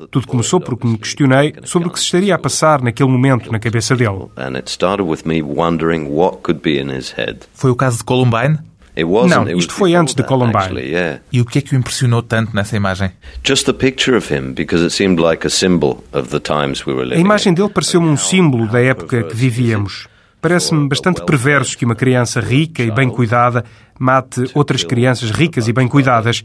Tudo 0.10 0.28
começou 0.28 0.60
porque 0.60 0.86
me 0.86 0.98
questionei 0.98 1.54
sobre 1.64 1.88
o 1.88 1.92
que 1.92 2.00
se 2.00 2.06
estaria 2.06 2.36
a 2.36 2.40
passar 2.40 2.82
naquele 2.82 3.10
momento 3.10 3.52
na 3.52 3.60
cabeça 3.60 3.96
dele. 3.96 4.30
And 4.36 4.56
it 4.56 4.70
started 4.70 5.08
with 5.08 5.22
me 5.26 5.42
wondering 5.42 6.08
what 6.10 6.40
could 6.44 6.62
be 6.62 6.80
in 6.80 6.92
his 6.96 7.12
head. 7.12 7.40
Foi 7.54 7.72
o 7.72 7.76
caso 7.76 8.00
de 8.00 8.04
Columbine? 8.04 8.60
Não, 8.96 9.50
isto 9.58 9.74
foi 9.74 9.96
antes 9.96 10.14
de 10.14 10.24
Columbine. 10.24 11.22
E 11.32 11.40
o 11.42 11.46
que 11.46 11.60
é 11.60 11.62
que 11.62 11.74
o 11.74 11.78
impressionou 11.78 12.22
tanto 12.22 12.56
nessa 12.56 12.76
imagem? 12.76 13.12
Just 13.44 13.66
the 13.66 13.74
picture 13.74 14.18
of 14.18 14.34
him, 14.34 14.52
because 14.54 14.84
it 14.84 14.94
seemed 14.94 15.20
like 15.22 15.46
a 15.48 15.50
symbol 15.50 16.04
of 16.12 16.30
the 16.30 16.40
times 16.40 16.86
we 16.86 16.94
were 16.94 17.04
A 17.04 17.10
living. 17.10 17.22
imagem 17.22 17.54
dele 17.54 17.70
pareceu-me 17.70 18.08
um 18.08 18.18
símbolo 18.18 18.68
da 18.68 18.82
época 18.82 19.24
que 19.24 19.36
vivíamos. 19.36 20.08
Parece-me 20.42 20.90
bastante 20.90 21.24
perverso 21.24 21.78
que 21.78 21.86
uma 21.86 21.94
criança 21.94 22.40
rica 22.42 22.82
e 22.82 22.90
bem 22.90 23.10
cuidada 23.10 23.64
mate 24.00 24.46
outras 24.56 24.84
crianças 24.84 25.30
ricas 25.30 25.68
e 25.68 25.74
bem 25.74 25.88
cuidadas. 25.88 26.44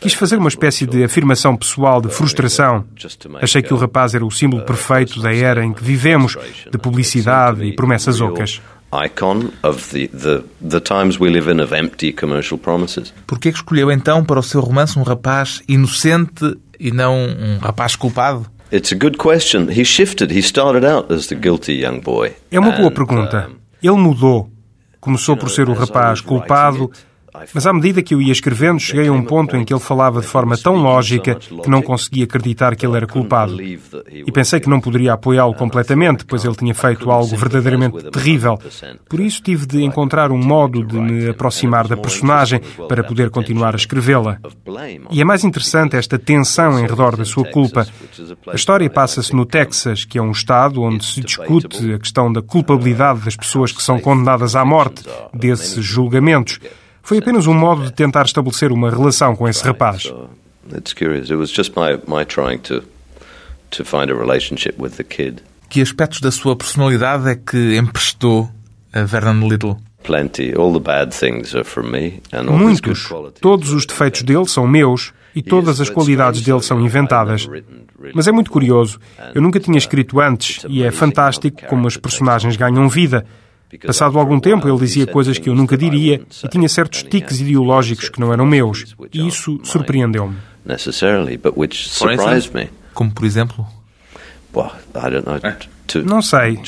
Quis 0.00 0.14
fazer 0.14 0.36
uma 0.36 0.48
espécie 0.48 0.86
de 0.86 1.02
afirmação 1.02 1.56
pessoal 1.56 2.00
de 2.00 2.08
frustração. 2.08 2.84
Achei 3.40 3.60
que 3.60 3.74
o 3.74 3.76
rapaz 3.76 4.14
era 4.14 4.24
o 4.24 4.30
símbolo 4.30 4.62
perfeito 4.62 5.20
da 5.20 5.34
era 5.34 5.64
em 5.64 5.72
que 5.72 5.82
vivemos, 5.82 6.36
de 6.70 6.78
publicidade 6.78 7.64
e 7.64 7.72
promessas 7.74 8.20
ocas. 8.20 8.62
Icon 8.92 9.52
of 9.62 9.90
the, 9.90 10.08
the, 10.08 10.44
the 10.60 10.80
times 10.80 11.18
we 11.18 11.30
live 11.30 11.50
in 11.50 11.60
of 11.60 11.74
empty 11.74 12.12
commercial 12.12 12.58
promises. 12.58 13.12
Porquê 13.26 13.50
que 13.50 13.58
escolheu 13.58 13.90
então 13.90 14.24
para 14.24 14.38
o 14.38 14.42
seu 14.42 14.60
romance 14.60 14.98
um 14.98 15.02
rapaz 15.02 15.62
inocente 15.66 16.56
e 16.78 16.90
não 16.90 17.16
um 17.16 17.58
rapaz 17.58 17.96
culpado? 17.96 18.46
It's 18.72 18.92
a 18.92 18.96
good 18.96 19.18
question. 19.18 19.68
He 19.70 19.84
shifted. 19.84 20.32
He 20.32 20.40
started 20.40 20.86
out 20.86 21.12
as 21.12 21.26
the 21.26 21.34
guilty 21.34 21.82
young 21.82 22.00
boy. 22.00 22.32
É 22.50 22.58
uma 22.58 22.72
boa 22.72 22.90
pergunta. 22.90 23.50
Ele 23.82 23.96
mudou. 23.96 24.50
Começou 25.00 25.36
por 25.36 25.50
ser 25.50 25.68
o 25.68 25.72
rapaz 25.72 26.20
culpado, 26.20 26.90
Mas 27.54 27.66
à 27.66 27.72
medida 27.72 28.02
que 28.02 28.14
eu 28.14 28.20
ia 28.20 28.32
escrevendo, 28.32 28.78
cheguei 28.78 29.08
a 29.08 29.12
um 29.12 29.22
ponto 29.22 29.56
em 29.56 29.64
que 29.64 29.72
ele 29.72 29.80
falava 29.80 30.20
de 30.20 30.26
forma 30.26 30.56
tão 30.56 30.76
lógica 30.76 31.34
que 31.34 31.68
não 31.68 31.80
conseguia 31.80 32.24
acreditar 32.24 32.76
que 32.76 32.84
ele 32.84 32.96
era 32.96 33.06
culpado. 33.06 33.60
E 33.62 34.32
pensei 34.32 34.60
que 34.60 34.68
não 34.68 34.80
poderia 34.80 35.14
apoiá-lo 35.14 35.54
completamente, 35.54 36.24
pois 36.24 36.44
ele 36.44 36.54
tinha 36.54 36.74
feito 36.74 37.10
algo 37.10 37.34
verdadeiramente 37.34 38.10
terrível. 38.10 38.58
Por 39.08 39.20
isso 39.20 39.42
tive 39.42 39.66
de 39.66 39.82
encontrar 39.82 40.30
um 40.30 40.38
modo 40.38 40.84
de 40.84 40.98
me 40.98 41.28
aproximar 41.28 41.88
da 41.88 41.96
personagem 41.96 42.60
para 42.88 43.02
poder 43.02 43.30
continuar 43.30 43.74
a 43.74 43.76
escrevê-la. 43.76 44.38
E 45.10 45.20
é 45.20 45.24
mais 45.24 45.44
interessante 45.44 45.96
esta 45.96 46.18
tensão 46.18 46.78
em 46.78 46.86
redor 46.86 47.16
da 47.16 47.24
sua 47.24 47.44
culpa. 47.44 47.86
A 48.48 48.54
história 48.54 48.88
passa-se 48.90 49.34
no 49.34 49.46
Texas, 49.46 50.04
que 50.04 50.18
é 50.18 50.22
um 50.22 50.32
estado 50.32 50.82
onde 50.82 51.04
se 51.04 51.20
discute 51.20 51.94
a 51.94 51.98
questão 51.98 52.32
da 52.32 52.42
culpabilidade 52.42 53.20
das 53.20 53.36
pessoas 53.36 53.72
que 53.72 53.82
são 53.82 53.98
condenadas 53.98 54.54
à 54.54 54.64
morte 54.64 55.02
desses 55.32 55.82
julgamentos. 55.82 56.58
Foi 57.02 57.18
apenas 57.18 57.46
um 57.46 57.54
modo 57.54 57.84
de 57.84 57.92
tentar 57.92 58.24
estabelecer 58.24 58.70
uma 58.72 58.90
relação 58.90 59.34
com 59.34 59.48
esse 59.48 59.62
rapaz. 59.64 60.12
It's 60.74 60.92
curious. 60.92 61.28
It 61.30 61.36
was 61.36 61.50
just 61.50 61.72
my, 61.76 61.98
my 62.06 62.24
trying 62.24 62.58
to, 62.60 62.82
to 63.70 63.84
find 63.84 64.10
a 64.10 64.14
relationship 64.14 64.80
with 64.80 64.92
the 64.92 65.04
kid. 65.04 65.42
Que 65.68 65.80
aspectos 65.80 66.20
da 66.20 66.30
sua 66.30 66.54
personalidade 66.54 67.28
é 67.28 67.34
que 67.34 67.76
emprestou 67.76 68.48
a 68.92 69.02
Vernon 69.02 69.48
Little? 69.48 69.76
Plenty. 70.02 70.54
All 70.56 70.72
the 70.72 70.80
bad 70.80 71.16
things 71.16 71.54
are 71.54 71.64
from 71.64 71.90
me. 71.90 72.20
And 72.32 72.48
all 72.48 72.58
these 72.68 72.80
good 72.80 72.88
Muitos. 72.88 73.06
qualities 73.06 73.40
Todos 73.40 73.72
os 73.72 73.86
defeitos 73.86 74.22
dele 74.22 74.46
são 74.46 74.66
meus 74.66 75.12
e 75.34 75.42
todas 75.42 75.80
as 75.80 75.88
qualidades 75.88 76.42
dele 76.42 76.60
são 76.60 76.80
inventadas. 76.80 77.48
Mas 78.14 78.26
é 78.26 78.32
muito 78.32 78.50
curioso. 78.50 78.98
Eu 79.34 79.40
nunca 79.40 79.58
tinha 79.58 79.78
escrito 79.78 80.20
antes 80.20 80.64
e 80.68 80.82
é 80.82 80.90
fantástico 80.90 81.62
como 81.68 81.86
as 81.86 81.96
personagens 81.96 82.56
ganham 82.56 82.88
vida. 82.88 83.24
Passado 83.86 84.18
algum 84.18 84.38
tempo, 84.38 84.68
ele 84.68 84.78
dizia 84.78 85.06
coisas 85.06 85.38
que 85.38 85.48
eu 85.48 85.54
nunca 85.54 85.76
diria 85.76 86.22
e 86.44 86.48
tinha 86.48 86.68
certos 86.68 87.02
tiques 87.02 87.40
ideológicos 87.40 88.08
que 88.08 88.20
não 88.20 88.32
eram 88.32 88.44
meus. 88.44 88.94
E 89.12 89.26
isso 89.26 89.58
surpreendeu-me. 89.64 90.36
Como, 92.92 93.10
por 93.12 93.24
exemplo. 93.24 93.66
To, 95.86 96.04
Não 96.04 96.20
sei. 96.22 96.58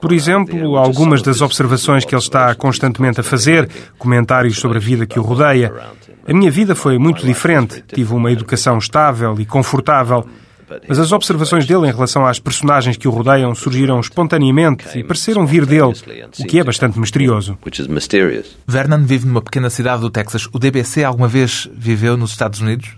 Por 0.00 0.12
exemplo, 0.12 0.76
algumas 0.76 1.22
das 1.22 1.40
observações 1.40 2.04
que 2.04 2.14
ele 2.14 2.20
está 2.22 2.54
constantemente 2.54 3.20
a 3.20 3.22
fazer, 3.22 3.68
comentários 3.96 4.58
sobre 4.58 4.78
a 4.78 4.80
vida 4.80 5.06
que 5.06 5.18
o 5.18 5.22
rodeia. 5.22 5.72
A 6.26 6.32
minha 6.32 6.50
vida 6.50 6.74
foi 6.74 6.98
muito 6.98 7.24
diferente. 7.24 7.82
Tive 7.86 8.12
uma 8.12 8.30
educação 8.30 8.76
estável 8.76 9.36
e 9.38 9.46
confortável. 9.46 10.26
Mas 10.88 10.98
as 10.98 11.12
observações 11.12 11.66
dele 11.66 11.86
em 11.86 11.92
relação 11.92 12.26
às 12.26 12.38
personagens 12.38 12.96
que 12.96 13.08
o 13.08 13.10
rodeiam 13.10 13.54
surgiram 13.54 14.00
espontaneamente 14.00 14.86
e 14.98 15.04
pareceram 15.04 15.46
vir 15.46 15.64
dele, 15.66 15.94
o 16.38 16.44
que 16.44 16.58
é 16.58 16.64
bastante 16.64 16.98
misterioso. 16.98 17.56
Vernon 18.66 19.02
vive 19.02 19.26
numa 19.26 19.42
pequena 19.42 19.70
cidade 19.70 20.00
do 20.00 20.10
Texas. 20.10 20.48
O 20.52 20.58
DBC 20.58 21.04
alguma 21.04 21.28
vez 21.28 21.68
viveu 21.72 22.16
nos 22.16 22.30
Estados 22.30 22.60
Unidos? 22.60 22.90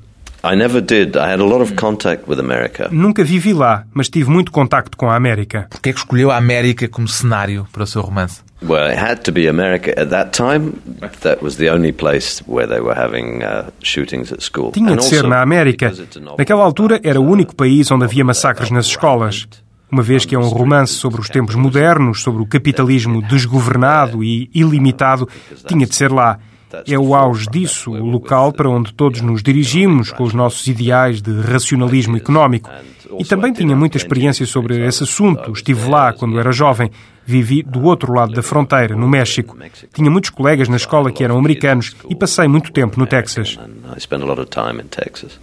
Nunca 2.91 3.23
vivi 3.23 3.53
lá, 3.53 3.85
mas 3.93 4.09
tive 4.09 4.31
muito 4.31 4.50
contacto 4.50 4.97
com 4.97 5.11
a 5.11 5.15
América. 5.15 5.67
Por 5.69 5.81
que 5.81 5.91
é 5.91 5.93
que 5.93 5.99
escolheu 5.99 6.31
a 6.31 6.37
América 6.37 6.89
como 6.89 7.07
cenário 7.07 7.67
para 7.71 7.83
o 7.83 7.87
seu 7.87 8.00
romance? 8.00 8.41
Well, 8.62 8.90
it 8.90 8.99
had 8.99 9.25
to 9.25 9.33
be 9.33 9.49
America 9.49 9.99
at 9.99 10.11
that 10.11 10.33
time. 10.33 10.83
That 11.23 11.43
was 11.43 11.57
the 11.57 11.71
only 11.71 11.93
place 11.93 12.43
where 12.47 12.67
they 12.67 12.81
were 12.81 12.95
having 12.95 13.43
uh, 13.43 13.71
shootings 13.83 14.33
at 14.33 14.43
school. 14.43 14.73
Tinha 14.73 14.97
de 14.97 15.02
ser 15.02 15.26
na 15.26 15.40
América. 15.40 15.93
Naquela 16.37 16.62
altura 16.62 17.00
era 17.02 17.19
o 17.19 17.25
único 17.25 17.55
país 17.57 17.90
onde 17.90 18.05
havia 18.05 18.25
massacres 18.25 18.71
nas 18.71 18.87
escolas. 18.87 19.49
Uma 19.90 20.02
vez 20.02 20.25
que 20.25 20.35
é 20.35 20.38
um 20.38 20.49
romance 20.49 20.93
sobre 20.93 21.21
os 21.21 21.29
tempos 21.29 21.55
modernos, 21.57 22.23
sobre 22.23 22.43
o 22.43 22.47
capitalismo 22.47 23.23
desgovernado 23.23 24.23
e 24.23 24.49
ilimitado, 24.55 25.29
tinha 25.67 25.87
de 25.87 25.95
ser 25.95 26.12
lá. 26.12 26.38
É 26.87 26.99
o 26.99 27.15
auge 27.15 27.47
disso, 27.49 27.91
o 27.91 28.05
local 28.05 28.53
para 28.53 28.69
onde 28.69 28.93
todos 28.93 29.21
nos 29.21 29.43
dirigimos 29.43 30.12
com 30.12 30.25
os 30.25 30.35
nossos 30.35 30.67
ideais 30.67 31.21
de 31.21 31.41
racionalismo 31.41 32.17
económico. 32.17 32.71
E 33.19 33.25
também 33.25 33.53
tinha 33.53 33.75
muita 33.75 33.97
experiência 33.97 34.47
sobre 34.47 34.87
esse 34.87 35.03
assunto. 35.03 35.50
Estive 35.53 35.89
lá 35.89 36.12
quando 36.12 36.39
era 36.39 36.53
jovem. 36.53 36.91
Vivi 37.27 37.62
do 37.62 37.85
outro 37.85 38.12
lado 38.12 38.33
da 38.33 38.43
fronteira, 38.43 38.97
no 38.97 39.09
México. 39.09 39.57
Tinha 39.93 40.11
muitos 40.11 40.31
colegas 40.31 40.69
na 40.69 40.77
escola 40.77 41.12
que 41.12 41.23
eram 41.23 41.39
americanos 41.39 41.95
e 42.09 42.15
passei 42.15 42.49
muito 42.49 42.73
tempo 42.73 42.99
no 42.99 43.07
Texas. 43.07 43.59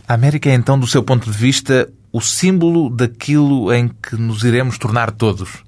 A 0.07 0.13
América 0.13 0.49
é 0.49 0.53
então, 0.53 0.77
do 0.79 0.87
seu 0.87 1.03
ponto 1.03 1.29
de 1.29 1.37
vista, 1.37 1.89
o 2.11 2.19
símbolo 2.19 2.89
daquilo 2.89 3.71
em 3.71 3.89
que 3.89 4.15
nos 4.15 4.43
iremos 4.43 4.77
tornar 4.77 5.11
todos. 5.11 5.63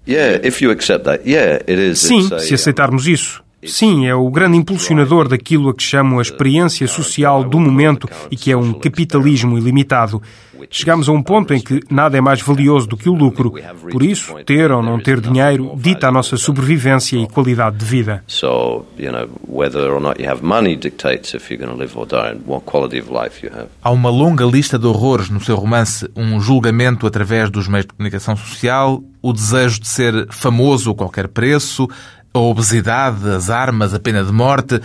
Sim, 1.95 2.27
se 2.39 2.53
aceitarmos 2.53 3.07
isso. 3.07 3.43
Sim, 3.65 4.07
é 4.07 4.15
o 4.15 4.29
grande 4.29 4.57
impulsionador 4.57 5.27
daquilo 5.27 5.69
a 5.69 5.73
que 5.73 5.83
chamo 5.83 6.19
a 6.19 6.21
experiência 6.21 6.87
social 6.87 7.43
do 7.43 7.59
momento 7.59 8.07
e 8.31 8.35
que 8.35 8.51
é 8.51 8.57
um 8.57 8.73
capitalismo 8.73 9.57
ilimitado. 9.57 10.21
Chegamos 10.69 11.07
a 11.07 11.11
um 11.11 11.23
ponto 11.23 11.53
em 11.53 11.59
que 11.59 11.79
nada 11.89 12.17
é 12.17 12.21
mais 12.21 12.41
valioso 12.41 12.87
do 12.87 12.97
que 12.97 13.09
o 13.09 13.13
lucro. 13.13 13.53
Por 13.91 14.03
isso, 14.03 14.35
ter 14.45 14.71
ou 14.71 14.83
não 14.83 14.99
ter 14.99 15.19
dinheiro 15.21 15.73
dita 15.77 16.07
a 16.07 16.11
nossa 16.11 16.37
sobrevivência 16.37 17.17
e 17.17 17.27
qualidade 17.27 17.77
de 17.77 17.85
vida. 17.85 18.23
So, 18.27 18.85
you 18.97 19.11
know, 19.11 19.29
whether 19.47 19.91
or 19.91 20.01
not 20.01 20.21
you 20.21 20.29
have 20.29 20.43
money 20.43 20.75
dictates 20.75 21.33
if 21.33 21.49
you're 21.49 21.63
going 21.63 21.75
to 21.75 21.79
live 21.79 21.97
or 21.97 22.05
die 22.05 22.31
and 22.31 22.41
what 22.45 22.65
quality 22.65 22.99
of 22.99 23.09
life 23.11 23.45
you 23.45 23.51
have. 23.53 23.69
Há 23.81 23.91
uma 23.91 24.09
longa 24.09 24.45
lista 24.45 24.77
de 24.77 24.85
horrores 24.85 25.29
no 25.29 25.39
seu 25.39 25.55
romance, 25.55 26.09
um 26.15 26.39
julgamento 26.39 27.07
através 27.07 27.49
dos 27.49 27.67
meios 27.67 27.85
de 27.85 27.93
comunicação 27.93 28.35
social, 28.35 29.01
o 29.21 29.33
desejo 29.33 29.79
de 29.79 29.87
ser 29.87 30.27
famoso 30.29 30.91
a 30.91 30.95
qualquer 30.95 31.27
preço, 31.27 31.87
a 32.33 32.39
obesidade, 32.39 33.27
as 33.29 33.49
armas, 33.49 33.93
a 33.93 33.99
pena 33.99 34.23
de 34.23 34.31
morte. 34.31 34.79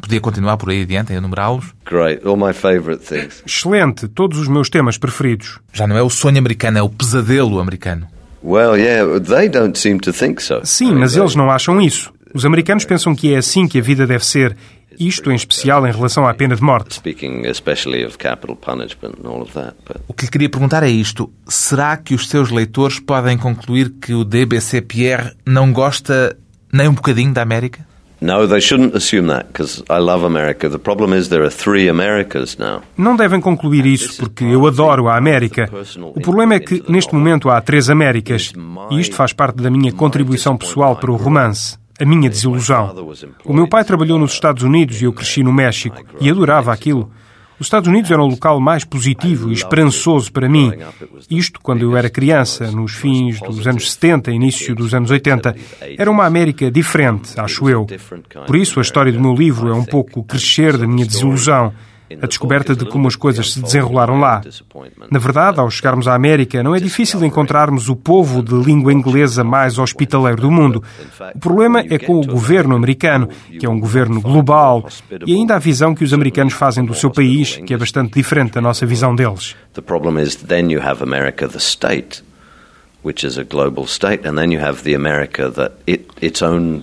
Podia 0.00 0.20
continuar 0.20 0.56
por 0.56 0.70
aí 0.70 0.82
adiante 0.82 1.12
a 1.12 1.16
enumerá-los. 1.16 1.72
Great, 1.86 2.26
all 2.26 2.36
my 2.36 2.52
favorite 2.52 3.04
things. 3.04 3.42
Excelente, 3.46 4.06
todos 4.08 4.38
os 4.38 4.48
meus 4.48 4.68
temas 4.68 4.98
preferidos. 4.98 5.60
Já 5.72 5.86
não 5.86 5.96
é 5.96 6.02
o 6.02 6.10
sonho 6.10 6.38
americano, 6.38 6.78
é 6.78 6.82
o 6.82 6.90
pesadelo 6.90 7.58
americano. 7.58 8.06
Well, 8.42 8.76
yeah, 8.76 9.18
they 9.20 9.48
don't 9.48 9.78
seem 9.78 9.98
to 9.98 10.12
think 10.12 10.42
so. 10.42 10.60
Sim, 10.64 10.94
mas 10.94 11.16
eles 11.16 11.34
não 11.34 11.50
acham 11.50 11.80
isso. 11.80 12.12
Os 12.34 12.44
americanos 12.44 12.84
pensam 12.84 13.14
que 13.14 13.32
é 13.32 13.38
assim 13.38 13.66
que 13.66 13.78
a 13.78 13.82
vida 13.82 14.06
deve 14.06 14.26
ser. 14.26 14.56
Isto 14.98 15.30
em 15.32 15.34
especial 15.34 15.86
em 15.86 15.90
relação 15.90 16.26
à 16.26 16.34
pena 16.34 16.54
de 16.54 16.62
morte. 16.62 16.94
Speaking 16.94 17.46
especially 17.46 18.04
of 18.04 18.18
capital 18.18 18.54
punishment 18.54 19.14
and 19.24 19.28
all 19.28 19.40
of 19.40 19.52
that, 19.52 19.74
but 19.86 19.96
O 20.06 20.12
que 20.12 20.26
lhe 20.26 20.30
queria 20.30 20.48
perguntar 20.50 20.82
é 20.82 20.88
isto. 20.88 21.32
Será 21.48 21.96
que 21.96 22.14
os 22.14 22.28
seus 22.28 22.50
leitores 22.50 23.00
podem 23.00 23.38
concluir 23.38 23.90
que 24.00 24.12
o 24.14 24.24
DBC 24.24 24.82
Pierre 24.82 25.32
não 25.46 25.72
gosta 25.72 26.36
nem 26.74 26.88
um 26.88 26.94
bocadinho 26.94 27.32
da 27.32 27.40
América? 27.42 27.86
no, 28.20 28.48
they 28.48 28.60
shouldn't 28.60 28.96
assume 28.96 29.28
that 29.28 29.46
because 29.48 29.84
I 29.90 29.98
love 29.98 30.24
America. 30.24 30.68
The 30.68 30.78
problem 30.78 31.12
is 31.12 31.28
there 31.28 31.42
are 31.44 31.50
three 31.50 31.88
Americas 31.88 32.56
now. 32.56 32.82
Não 32.96 33.16
devem 33.16 33.40
concluir 33.40 33.84
isso 33.84 34.16
porque 34.18 34.44
eu 34.44 34.66
adoro 34.66 35.08
a 35.08 35.16
América. 35.16 35.68
O 36.14 36.20
problema 36.20 36.54
é 36.54 36.60
que 36.60 36.82
neste 36.88 37.14
momento 37.14 37.50
há 37.50 37.60
três 37.60 37.90
Américas 37.90 38.52
e 38.90 39.00
isto 39.00 39.14
faz 39.14 39.32
parte 39.32 39.62
da 39.62 39.70
minha 39.70 39.92
contribuição 39.92 40.56
pessoal 40.56 40.96
para 40.96 41.12
o 41.12 41.16
romance. 41.16 41.76
A 42.00 42.04
minha 42.04 42.28
desilusão. 42.28 42.92
O 43.44 43.52
meu 43.52 43.68
pai 43.68 43.84
trabalhou 43.84 44.18
nos 44.18 44.32
Estados 44.32 44.64
Unidos 44.64 45.00
e 45.00 45.04
eu 45.04 45.12
cresci 45.12 45.42
no 45.44 45.52
México 45.52 46.02
e 46.20 46.28
adorava 46.28 46.72
aquilo. 46.72 47.10
Os 47.58 47.66
Estados 47.66 47.88
Unidos 47.88 48.10
era 48.10 48.22
o 48.22 48.26
local 48.26 48.60
mais 48.60 48.84
positivo 48.84 49.50
e 49.50 49.52
esperançoso 49.52 50.32
para 50.32 50.48
mim. 50.48 50.72
Isto 51.30 51.60
quando 51.62 51.82
eu 51.82 51.96
era 51.96 52.10
criança, 52.10 52.70
nos 52.70 52.94
fins 52.94 53.40
dos 53.40 53.66
anos 53.66 53.92
70 53.92 54.30
e 54.30 54.34
início 54.34 54.74
dos 54.74 54.92
anos 54.92 55.10
80. 55.10 55.54
Era 55.96 56.10
uma 56.10 56.26
América 56.26 56.70
diferente, 56.70 57.38
acho 57.38 57.68
eu. 57.68 57.86
Por 58.46 58.56
isso, 58.56 58.78
a 58.78 58.82
história 58.82 59.12
do 59.12 59.20
meu 59.20 59.34
livro 59.34 59.68
é 59.68 59.74
um 59.74 59.84
pouco 59.84 60.20
o 60.20 60.24
crescer 60.24 60.76
da 60.76 60.86
minha 60.86 61.06
desilusão, 61.06 61.72
a 62.10 62.26
descoberta 62.26 62.76
de 62.76 62.84
como 62.84 63.08
as 63.08 63.16
coisas 63.16 63.52
se 63.52 63.60
desenrolaram 63.60 64.18
lá. 64.18 64.42
Na 65.10 65.18
verdade, 65.18 65.58
ao 65.58 65.70
chegarmos 65.70 66.06
à 66.06 66.14
América, 66.14 66.62
não 66.62 66.74
é 66.74 66.80
difícil 66.80 67.24
encontrarmos 67.24 67.88
o 67.88 67.96
povo 67.96 68.42
de 68.42 68.54
língua 68.54 68.92
inglesa 68.92 69.42
mais 69.42 69.78
hospitaleiro 69.78 70.42
do 70.42 70.50
mundo. 70.50 70.82
O 71.34 71.38
problema 71.38 71.80
é 71.80 71.98
com 71.98 72.20
o 72.20 72.26
governo 72.26 72.76
americano, 72.76 73.28
que 73.58 73.64
é 73.64 73.68
um 73.68 73.80
governo 73.80 74.20
global, 74.20 74.86
e 75.26 75.34
ainda 75.34 75.56
a 75.56 75.58
visão 75.58 75.94
que 75.94 76.04
os 76.04 76.12
americanos 76.12 76.52
fazem 76.52 76.84
do 76.84 76.94
seu 76.94 77.10
país, 77.10 77.56
que 77.66 77.72
é 77.72 77.76
bastante 77.76 78.14
diferente 78.14 78.52
da 78.52 78.60
nossa 78.60 78.84
visão 78.84 79.14
deles. 79.14 79.56
The 79.72 79.80
problem 79.80 80.18
is 80.20 80.36
then 80.36 80.70
you 80.70 80.80
have 80.80 81.02
America, 81.02 81.48
the 81.48 81.58
state, 81.58 82.22
which 83.02 83.26
is 83.26 83.38
a 83.38 83.44
global 83.44 83.86
state, 83.86 84.28
and 84.28 84.36
then 84.36 84.52
you 84.52 84.60
have 84.62 84.82
the 84.82 84.94
America 84.94 85.50
that 85.50 85.72
it 85.86 86.06
its 86.20 86.42
own 86.42 86.82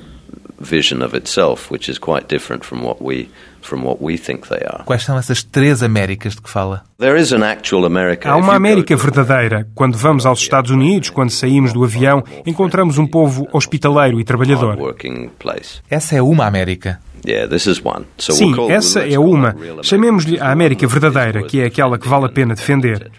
vision 0.59 1.01
of 1.01 1.15
itself, 1.15 1.71
which 1.71 1.89
is 1.89 1.97
quite 1.97 2.27
different 2.27 2.65
from 2.65 2.83
what 2.83 3.01
we 3.01 3.29
from 3.67 3.83
what 3.85 3.97
we 4.01 4.17
think 4.17 4.47
they 4.47 4.59
are. 4.65 4.83
Quais 4.85 5.03
são 5.03 5.17
essas 5.17 5.43
três 5.43 5.81
Américas 5.83 6.33
de 6.35 6.41
que 6.41 6.49
fala? 6.49 6.83
There 6.99 7.19
is 7.19 7.31
an 7.33 7.43
actual 7.43 7.85
America. 7.85 8.29
Há 8.29 8.35
uma 8.37 8.53
América 8.55 8.95
to- 8.95 9.01
verdadeira. 9.01 9.67
Quando 9.75 9.97
vamos 9.97 10.25
aos 10.25 10.39
Estados 10.39 10.71
Unidos, 10.71 11.09
quando 11.09 11.29
saímos 11.31 11.73
do 11.73 11.83
avião, 11.83 12.23
encontramos 12.45 12.97
um 12.97 13.07
povo 13.07 13.47
hospitaleiro 13.51 14.19
e 14.19 14.23
trabalhador. 14.23 14.77
working 14.77 15.29
place. 15.39 15.81
Essa 15.89 16.15
é 16.15 16.21
uma 16.21 16.45
América. 16.45 16.99
Yeah, 17.25 17.47
this 17.47 17.67
is 17.67 17.79
one. 17.83 18.05
So 18.17 18.31
Sim, 18.33 18.53
essa 18.71 19.01
é 19.05 19.15
call 19.15 19.29
uma. 19.29 19.49
it 19.49 19.57
real 19.59 19.69
America. 19.73 19.83
Chamemos-lhe 19.87 20.39
a 20.39 20.51
América 20.51 20.87
verdadeira, 20.87 21.43
que 21.43 21.61
é 21.61 21.65
aquela 21.65 21.97
que 21.99 22.07
vale 22.07 22.25
a 22.25 22.29
pena 22.29 22.55
defender. 22.55 23.11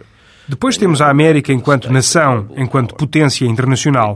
Depois 0.49 0.77
temos 0.77 1.01
a 1.01 1.09
América 1.09 1.53
enquanto 1.53 1.91
nação, 1.93 2.49
enquanto 2.57 2.97
potência 2.97 3.47
internacional. 3.47 4.15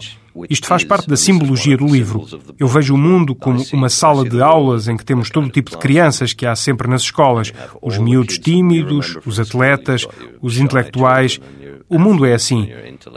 Isto 0.51 0.67
faz 0.67 0.85
parte 0.85 1.09
da 1.09 1.17
simbologia 1.17 1.77
do 1.77 1.87
livro. 1.87 2.27
Eu 2.59 2.69
vejo 2.69 2.95
o 2.95 2.99
mundo 2.99 3.35
como 3.35 3.63
uma 3.73 3.89
sala 3.89 4.29
de 4.29 4.41
aulas 4.41 4.89
em 4.89 4.97
que 4.97 5.05
temos 5.05 5.31
todo 5.31 5.47
o 5.47 5.51
tipo 5.51 5.71
de 5.71 5.79
crianças 5.79 6.33
que 6.33 6.47
há 6.47 6.55
sempre 6.55 6.89
nas 6.89 7.03
escolas: 7.03 7.53
os 7.81 7.99
miúdos 7.99 8.39
tímidos, 8.39 9.19
os 9.25 9.41
atletas, 9.41 10.07
os 10.41 10.59
intelectuais. 10.59 11.41
O 11.89 11.99
mundo 11.99 12.27
é 12.27 12.35
assim. 12.35 12.69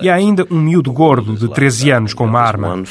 E 0.01 0.09
há 0.09 0.15
ainda 0.15 0.45
um 0.51 0.59
miúdo 0.59 0.91
gordo 0.93 1.35
de 1.35 1.51
13 1.51 1.91
anos 1.91 2.13
com 2.13 2.25
uma 2.25 2.39
arma. 2.39 2.83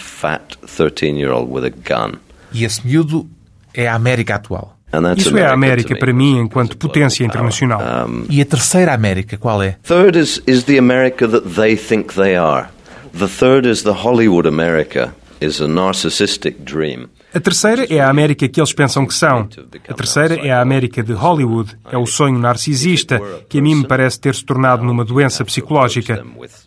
E 2.52 2.64
esse 2.64 2.86
miúdo 2.86 3.28
é 3.72 3.86
a 3.86 3.94
América 3.94 4.34
atual. 4.34 4.78
Isso 5.16 5.36
é 5.36 5.44
a 5.44 5.52
América 5.52 5.94
para 5.96 6.12
mim 6.12 6.38
enquanto 6.38 6.76
potência 6.76 7.24
internacional. 7.24 7.80
E 8.28 8.40
a 8.40 8.44
terceira 8.44 8.94
América 8.94 9.36
qual 9.36 9.62
é? 9.62 9.76
Third 9.82 10.18
is, 10.18 10.42
is 10.46 10.64
the 10.64 10.78
America 10.78 11.28
that 11.28 11.46
they 11.48 11.76
think 11.76 12.14
they 12.14 12.36
are. 12.36 12.68
The 13.12 13.28
third 13.28 13.68
is 13.68 13.82
the 13.82 13.92
Hollywood 13.92 14.46
America, 14.46 15.14
is 15.40 15.60
a 15.60 15.68
narcissistic 15.68 16.64
dream. 16.64 17.08
A 17.34 17.40
terceira 17.40 17.86
é 17.92 18.00
a 18.00 18.08
América 18.08 18.48
que 18.48 18.58
eles 18.58 18.72
pensam 18.72 19.06
que 19.06 19.12
são. 19.12 19.48
A 19.86 19.94
terceira 19.94 20.34
é 20.36 20.50
a 20.50 20.62
América 20.62 21.02
de 21.02 21.12
Hollywood. 21.12 21.76
É 21.92 21.98
o 21.98 22.06
sonho 22.06 22.38
narcisista 22.38 23.20
que 23.48 23.58
a 23.58 23.62
mim 23.62 23.74
me 23.74 23.86
parece 23.86 24.18
ter 24.18 24.34
se 24.34 24.42
tornado 24.42 24.82
numa 24.82 25.04
doença 25.04 25.44
psicológica. 25.44 26.24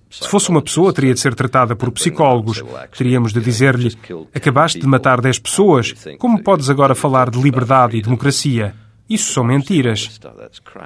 Se 0.10 0.28
fosse 0.28 0.50
uma 0.50 0.62
pessoa, 0.62 0.94
teria 0.94 1.16
de 1.16 1.20
ser 1.20 1.34
tratada 1.34 1.76
por 1.76 1.92
psicólogos. 1.92 2.64
Teríamos 2.96 3.34
de 3.34 3.42
dizer-lhe: 3.42 3.98
acabaste 4.34 4.80
de 4.80 4.86
matar 4.86 5.20
10 5.20 5.40
pessoas. 5.40 5.94
Como 6.20 6.44
podes 6.44 6.70
agora 6.70 6.94
falar 6.94 7.32
de 7.32 7.42
liberdade 7.42 7.98
e 7.98 8.02
democracia? 8.02 8.76
Isso 9.12 9.34
são 9.34 9.44
mentiras. 9.44 10.22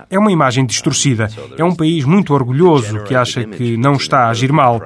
É 0.10 0.18
uma 0.18 0.32
imagem 0.32 0.66
distorcida. 0.66 1.30
É 1.56 1.64
um 1.64 1.76
país 1.76 2.06
muito 2.06 2.34
orgulhoso 2.34 3.04
que 3.04 3.14
acha 3.14 3.44
que 3.44 3.78
não 3.78 3.94
está 3.94 4.26
a 4.26 4.30
agir 4.30 4.52
mal. 4.52 4.82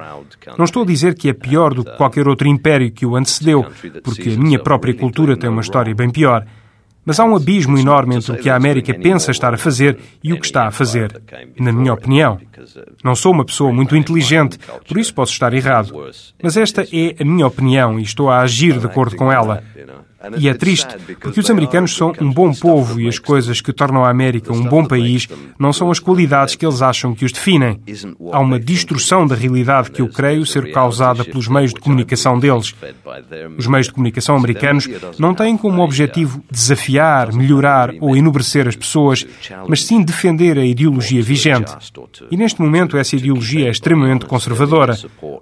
Não 0.58 0.64
estou 0.66 0.82
a 0.82 0.86
dizer 0.86 1.14
que 1.14 1.30
é 1.30 1.32
pior 1.32 1.72
do 1.72 1.82
que 1.82 1.96
qualquer 1.96 2.28
outro 2.28 2.46
império 2.46 2.92
que 2.92 3.06
o 3.06 3.16
antecedeu, 3.16 3.64
porque 4.04 4.28
a 4.28 4.36
minha 4.36 4.58
própria 4.58 4.92
cultura 4.92 5.38
tem 5.38 5.48
uma 5.48 5.62
história 5.62 5.94
bem 5.94 6.10
pior. 6.10 6.44
Mas 7.02 7.18
há 7.18 7.24
um 7.24 7.34
abismo 7.34 7.78
enorme 7.78 8.16
entre 8.16 8.32
o 8.32 8.36
que 8.36 8.50
a 8.50 8.56
América 8.56 8.92
pensa 8.92 9.30
estar 9.30 9.54
a 9.54 9.56
fazer 9.56 9.98
e 10.22 10.34
o 10.34 10.38
que 10.38 10.44
está 10.44 10.66
a 10.66 10.70
fazer, 10.70 11.22
na 11.58 11.72
minha 11.72 11.94
opinião. 11.94 12.38
Não 13.02 13.14
sou 13.14 13.32
uma 13.32 13.44
pessoa 13.44 13.72
muito 13.72 13.96
inteligente, 13.96 14.58
por 14.86 14.98
isso 14.98 15.14
posso 15.14 15.32
estar 15.32 15.54
errado. 15.54 15.94
Mas 16.42 16.58
esta 16.58 16.82
é 16.82 17.16
a 17.18 17.24
minha 17.24 17.46
opinião 17.46 17.98
e 17.98 18.02
estou 18.02 18.28
a 18.28 18.40
agir 18.40 18.78
de 18.78 18.84
acordo 18.84 19.16
com 19.16 19.32
ela. 19.32 19.64
E 20.38 20.48
é 20.48 20.54
triste, 20.54 20.88
porque 21.18 21.40
os 21.40 21.50
americanos 21.50 21.96
são 21.96 22.12
um 22.20 22.30
bom 22.30 22.52
povo 22.52 23.00
e 23.00 23.08
as 23.08 23.18
coisas 23.18 23.60
que 23.62 23.72
tornam 23.72 24.04
a 24.04 24.10
América 24.10 24.52
um 24.52 24.64
bom 24.64 24.84
país 24.84 25.26
não 25.58 25.72
são 25.72 25.90
as 25.90 25.98
qualidades 25.98 26.54
que 26.54 26.66
eles 26.66 26.82
acham 26.82 27.14
que 27.14 27.24
os 27.24 27.32
definem. 27.32 27.80
Há 28.30 28.38
uma 28.38 28.60
distorção 28.60 29.26
da 29.26 29.34
realidade 29.34 29.90
que 29.90 30.02
eu 30.02 30.08
creio 30.08 30.44
ser 30.44 30.72
causada 30.72 31.24
pelos 31.24 31.48
meios 31.48 31.72
de 31.72 31.80
comunicação 31.80 32.38
deles. 32.38 32.74
Os 33.56 33.66
meios 33.66 33.86
de 33.86 33.94
comunicação 33.94 34.36
americanos 34.36 34.88
não 35.18 35.34
têm 35.34 35.56
como 35.56 35.82
objetivo 35.82 36.44
desafiar, 36.50 37.32
melhorar 37.32 37.94
ou 38.00 38.14
enobrecer 38.14 38.68
as 38.68 38.76
pessoas, 38.76 39.26
mas 39.66 39.84
sim 39.84 40.02
defender 40.02 40.58
a 40.58 40.64
ideologia 40.64 41.22
vigente. 41.22 41.72
E 42.30 42.36
neste 42.36 42.60
momento 42.60 42.98
essa 42.98 43.16
ideologia 43.16 43.68
é 43.68 43.70
extremamente 43.70 44.26
conservadora. 44.26 44.98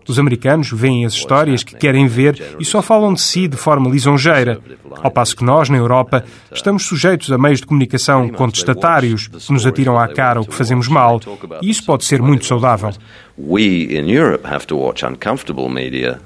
Os 0.06 0.18
americanos 0.20 0.70
veem 0.70 1.04
as 1.04 1.14
histórias 1.14 1.64
que 1.64 1.76
querem 1.76 2.06
ver 2.06 2.56
e 2.60 2.64
só 2.64 2.80
falam 2.80 3.12
de 3.12 3.20
si 3.20 3.48
de 3.48 3.56
forma 3.56 3.90
lisonjeira. 3.90 4.60
Ao 5.02 5.10
passo 5.10 5.36
que 5.36 5.44
nós, 5.44 5.68
na 5.68 5.76
Europa, 5.76 6.24
estamos 6.52 6.84
sujeitos 6.84 7.30
a 7.30 7.38
meios 7.38 7.60
de 7.60 7.66
comunicação 7.66 8.28
contestatários 8.28 9.28
que 9.28 9.52
nos 9.52 9.66
atiram 9.66 9.98
à 9.98 10.08
cara 10.08 10.40
o 10.40 10.46
que 10.46 10.54
fazemos 10.54 10.88
mal, 10.88 11.20
e 11.62 11.70
isso 11.70 11.84
pode 11.84 12.04
ser 12.04 12.20
muito 12.22 12.46
saudável. 12.46 12.92
We 13.38 13.96
in 13.96 14.10
Europe 14.10 14.46
have 14.46 14.66
to 14.66 14.76
watch 14.76 15.04
uncomfortable 15.04 15.68
media 15.68 16.20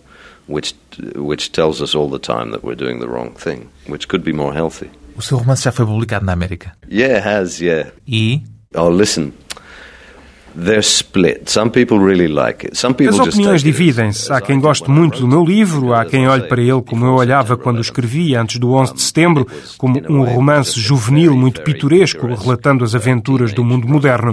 which 0.49 0.75
which 1.17 1.51
tells 1.53 1.81
us 1.81 1.95
all 1.95 2.11
the 2.11 2.19
time 2.19 2.51
that 2.53 2.63
we're 2.63 2.77
doing 2.77 3.01
the 3.01 3.09
wrong 3.09 3.33
thing, 3.35 3.69
which 3.87 4.09
could 4.09 4.25
be 4.25 4.33
more 4.33 4.53
healthy. 4.55 4.91
O 5.17 5.23
seu 5.23 5.39
romance 5.39 5.63
já 5.63 5.73
foi 5.73 5.87
publicado 5.87 6.25
na 6.25 6.33
América? 6.33 6.73
Yeah, 6.91 7.19
it 7.19 7.27
has, 7.27 7.61
yeah. 7.61 7.91
E? 8.07 8.43
Oh, 8.75 8.89
listen. 8.89 9.33
As 13.21 13.35
opiniões 13.35 13.63
dividem-se. 13.63 14.33
Há 14.33 14.41
quem 14.41 14.61
goste 14.61 14.91
muito 14.91 15.21
do 15.21 15.29
meu 15.29 15.45
livro, 15.45 15.95
há 15.95 16.05
quem 16.05 16.29
olhe 16.29 16.47
para 16.49 16.61
ele 16.61 16.83
como 16.83 17.07
eu 17.07 17.15
olhava 17.15 17.57
quando 17.57 17.79
o 17.79 17.81
escrevi 17.81 18.35
antes 18.35 18.59
do 18.59 18.73
11 18.73 18.95
de 18.95 19.03
setembro, 19.03 19.47
como 19.79 20.01
um 20.09 20.23
romance 20.25 20.79
juvenil 20.79 21.37
muito 21.37 21.63
pitoresco, 21.63 22.27
relatando 22.27 22.85
as 22.85 22.95
aventuras 22.95 23.53
do 23.53 23.65
mundo 23.65 23.89
moderno. 23.89 24.33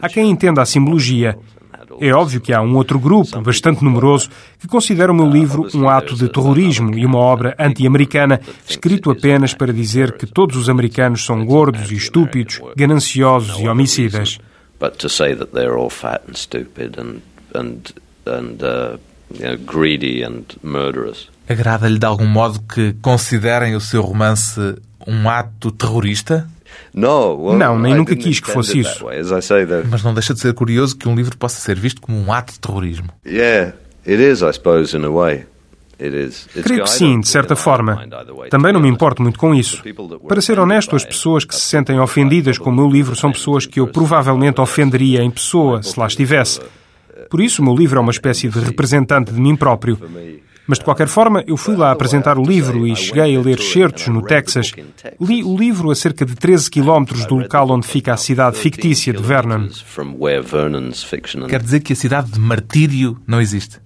Há 0.00 0.08
quem 0.08 0.30
entenda 0.30 0.62
a 0.62 0.66
simbologia. 0.66 1.36
É 1.98 2.12
óbvio 2.12 2.42
que 2.42 2.52
há 2.52 2.60
um 2.60 2.76
outro 2.76 2.98
grupo, 2.98 3.40
bastante 3.40 3.82
numeroso, 3.82 4.28
que 4.58 4.68
considera 4.68 5.10
o 5.10 5.14
meu 5.14 5.28
livro 5.28 5.66
um 5.74 5.88
ato 5.88 6.14
de 6.14 6.28
terrorismo 6.28 6.96
e 6.96 7.06
uma 7.06 7.18
obra 7.18 7.54
anti-americana, 7.58 8.40
escrito 8.68 9.10
apenas 9.10 9.54
para 9.54 9.72
dizer 9.72 10.12
que 10.12 10.26
todos 10.26 10.56
os 10.56 10.68
americanos 10.68 11.24
são 11.24 11.44
gordos 11.46 11.90
e 11.90 11.94
estúpidos, 11.94 12.60
gananciosos 12.76 13.58
e 13.58 13.66
homicidas 13.66 14.38
but 14.78 14.98
to 14.98 15.08
say 15.08 15.34
that 15.34 15.52
they're 15.52 15.76
all 15.76 15.90
fat 15.90 16.22
and 16.26 16.36
stupid 16.36 16.98
and 16.98 17.22
and 17.54 17.92
and 18.26 18.62
uh, 18.62 18.98
you 19.32 19.44
know, 19.44 19.56
greedy 19.56 20.22
and 20.22 20.44
murderous. 20.62 21.28
Agrada-lhe 21.48 21.98
de 21.98 22.06
algum 22.06 22.26
modo 22.26 22.60
que 22.62 22.94
considerem 23.00 23.76
o 23.76 23.80
seu 23.80 24.02
romance 24.02 24.60
um 25.06 25.28
ato 25.28 25.70
terrorista? 25.70 26.48
No, 26.92 27.36
well, 27.36 27.56
não, 27.56 27.78
nem 27.78 27.94
nunca 27.94 28.16
quis 28.16 28.40
que 28.40 28.50
fosse 28.50 28.80
isso. 28.80 29.04
Way, 29.04 29.22
Mas 29.88 30.02
não 30.02 30.12
deixa 30.12 30.34
de 30.34 30.40
ser 30.40 30.52
curioso 30.52 30.96
que 30.96 31.08
um 31.08 31.14
livro 31.14 31.36
possa 31.36 31.60
ser 31.60 31.78
visto 31.78 32.00
como 32.00 32.18
um 32.18 32.32
ato 32.32 32.52
de 32.52 32.60
terrorismo. 32.60 33.08
Yeah, 33.24 33.74
it 34.06 34.20
is, 34.20 34.42
I 34.42 34.52
suppose, 34.52 34.96
in 34.96 35.04
a 35.04 35.10
way. 35.10 35.46
Creio 35.98 36.84
que 36.84 36.90
sim, 36.90 37.20
de 37.20 37.28
certa 37.28 37.56
forma. 37.56 38.06
Também 38.50 38.72
não 38.72 38.80
me 38.80 38.88
importo 38.88 39.22
muito 39.22 39.38
com 39.38 39.54
isso. 39.54 39.82
Para 40.28 40.40
ser 40.40 40.58
honesto, 40.58 40.94
as 40.94 41.04
pessoas 41.04 41.44
que 41.44 41.54
se 41.54 41.62
sentem 41.62 41.98
ofendidas 41.98 42.58
com 42.58 42.70
o 42.70 42.74
meu 42.74 42.88
livro 42.88 43.16
são 43.16 43.32
pessoas 43.32 43.64
que 43.66 43.80
eu 43.80 43.86
provavelmente 43.86 44.60
ofenderia 44.60 45.22
em 45.22 45.30
pessoa, 45.30 45.82
se 45.82 45.98
lá 45.98 46.06
estivesse. 46.06 46.60
Por 47.30 47.40
isso, 47.40 47.62
o 47.62 47.64
meu 47.64 47.74
livro 47.74 47.98
é 47.98 48.02
uma 48.02 48.10
espécie 48.10 48.48
de 48.48 48.58
representante 48.58 49.32
de 49.32 49.40
mim 49.40 49.56
próprio. 49.56 49.98
Mas 50.66 50.78
de 50.78 50.84
qualquer 50.84 51.06
forma, 51.06 51.44
eu 51.46 51.56
fui 51.56 51.76
lá 51.76 51.92
apresentar 51.92 52.38
o 52.38 52.42
livro 52.42 52.86
e 52.86 52.96
cheguei 52.96 53.36
a 53.36 53.40
ler 53.40 53.60
certos 53.60 54.08
no 54.08 54.20
Texas. 54.22 54.72
Li 55.20 55.44
o 55.44 55.56
livro 55.56 55.90
a 55.90 55.94
cerca 55.94 56.26
de 56.26 56.34
13 56.34 56.70
quilómetros 56.70 57.24
do 57.24 57.36
local 57.36 57.70
onde 57.70 57.86
fica 57.86 58.12
a 58.12 58.16
cidade 58.16 58.58
fictícia 58.58 59.12
de 59.12 59.22
Vernon. 59.22 59.68
Quer 61.48 61.62
dizer 61.62 61.80
que 61.80 61.92
a 61.92 61.96
cidade 61.96 62.32
de 62.32 62.40
Martírio 62.40 63.16
não 63.26 63.40
existe? 63.40 63.78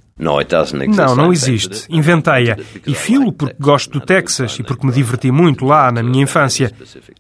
Não, 1.16 1.16
não 1.16 1.32
existe. 1.32 1.86
Inventei-a. 1.88 2.56
E 2.86 2.94
filo 2.94 3.32
porque 3.32 3.56
gosto 3.58 3.90
do 3.90 4.00
Texas 4.00 4.58
e 4.58 4.62
porque 4.62 4.86
me 4.86 4.92
diverti 4.92 5.30
muito 5.30 5.64
lá 5.64 5.90
na 5.90 6.02
minha 6.02 6.22
infância. 6.22 6.72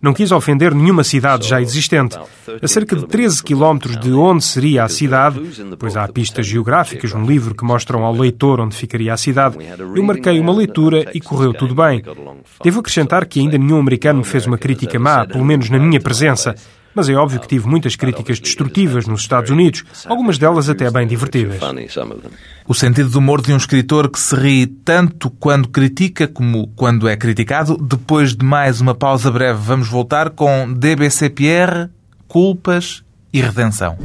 Não 0.02 0.12
quis 0.12 0.30
ofender 0.30 0.74
nenhuma 0.74 1.02
cidade 1.02 1.48
já 1.48 1.60
existente. 1.60 2.18
A 2.62 2.68
cerca 2.68 2.94
de 2.94 3.06
13 3.06 3.42
quilómetros 3.42 3.96
de 3.98 4.12
onde 4.12 4.44
seria 4.44 4.84
a 4.84 4.88
cidade, 4.88 5.40
pois 5.78 5.96
há 5.96 6.06
pistas 6.08 6.46
geográficas 6.46 7.12
no 7.14 7.24
livro 7.24 7.54
que 7.54 7.64
mostram 7.64 8.04
ao 8.04 8.12
leitor 8.12 8.60
onde 8.60 8.76
ficaria 8.76 9.14
a 9.14 9.16
cidade, 9.16 9.56
eu 9.96 10.02
marquei 10.02 10.38
uma 10.38 10.52
leitura 10.52 11.10
e 11.14 11.20
correu 11.20 11.54
tudo 11.54 11.74
bem. 11.74 12.02
Devo 12.62 12.80
acrescentar 12.80 13.26
que 13.26 13.40
ainda 13.40 13.56
nenhum 13.56 13.78
americano 13.78 14.18
me 14.18 14.24
fez 14.24 14.46
uma 14.46 14.58
crítica 14.58 14.98
má, 14.98 15.26
pelo 15.26 15.44
menos 15.44 15.70
na 15.70 15.78
minha 15.78 16.00
presença. 16.00 16.54
Mas 16.94 17.08
é 17.08 17.14
óbvio 17.14 17.40
que 17.40 17.46
tive 17.48 17.68
muitas 17.68 17.94
críticas 17.94 18.40
destrutivas 18.40 19.06
nos 19.06 19.20
Estados 19.20 19.50
Unidos, 19.50 19.84
algumas 20.06 20.38
delas 20.38 20.68
até 20.68 20.90
bem 20.90 21.06
divertidas. 21.06 21.60
O 22.66 22.74
sentido 22.74 23.08
do 23.08 23.18
humor 23.18 23.40
de 23.40 23.52
um 23.52 23.56
escritor 23.56 24.10
que 24.10 24.18
se 24.18 24.34
ri 24.34 24.66
tanto 24.66 25.30
quando 25.30 25.68
critica 25.68 26.26
como 26.26 26.68
quando 26.68 27.08
é 27.08 27.16
criticado. 27.16 27.76
Depois 27.76 28.34
de 28.34 28.44
mais 28.44 28.80
uma 28.80 28.94
pausa 28.94 29.30
breve, 29.30 29.60
vamos 29.60 29.88
voltar 29.88 30.30
com 30.30 30.72
DBC 30.72 31.32
Culpas 32.26 33.02
e 33.32 33.40
Redenção. 33.40 33.96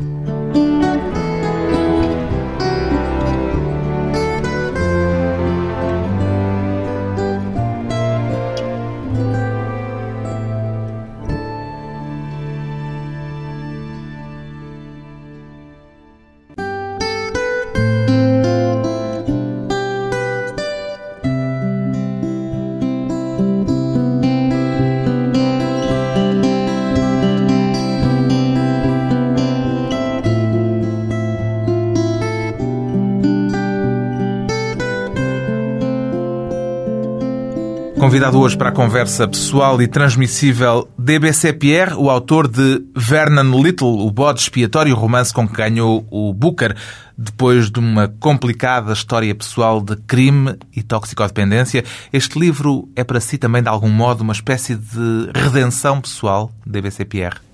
Convidado 38.15 38.39
hoje 38.39 38.57
para 38.57 38.69
a 38.69 38.71
conversa 38.71 39.27
pessoal 39.27 39.81
e 39.81 39.89
transmissível 39.89 40.87
DBC 40.97 41.51
Pierre, 41.51 41.95
o 41.95 42.09
autor 42.09 42.47
de 42.47 42.81
Vernon 42.95 43.61
Little, 43.61 44.07
o 44.07 44.09
bode 44.09 44.39
expiatório, 44.39 44.95
romance 44.95 45.33
com 45.33 45.45
que 45.45 45.53
ganhou 45.53 46.07
o 46.09 46.33
Booker, 46.33 46.73
depois 47.17 47.69
de 47.69 47.77
uma 47.77 48.07
complicada 48.07 48.93
história 48.93 49.35
pessoal 49.35 49.81
de 49.81 49.97
crime 49.97 50.57
e 50.73 50.81
toxicodependência. 50.81 51.83
Este 52.13 52.39
livro 52.39 52.87
é 52.95 53.03
para 53.03 53.19
si 53.19 53.37
também, 53.37 53.61
de 53.61 53.67
algum 53.67 53.89
modo, 53.89 54.21
uma 54.21 54.31
espécie 54.31 54.75
de 54.75 55.29
redenção 55.35 55.99
pessoal, 55.99 56.49
DBC 56.65 57.03
Pierre? 57.03 57.44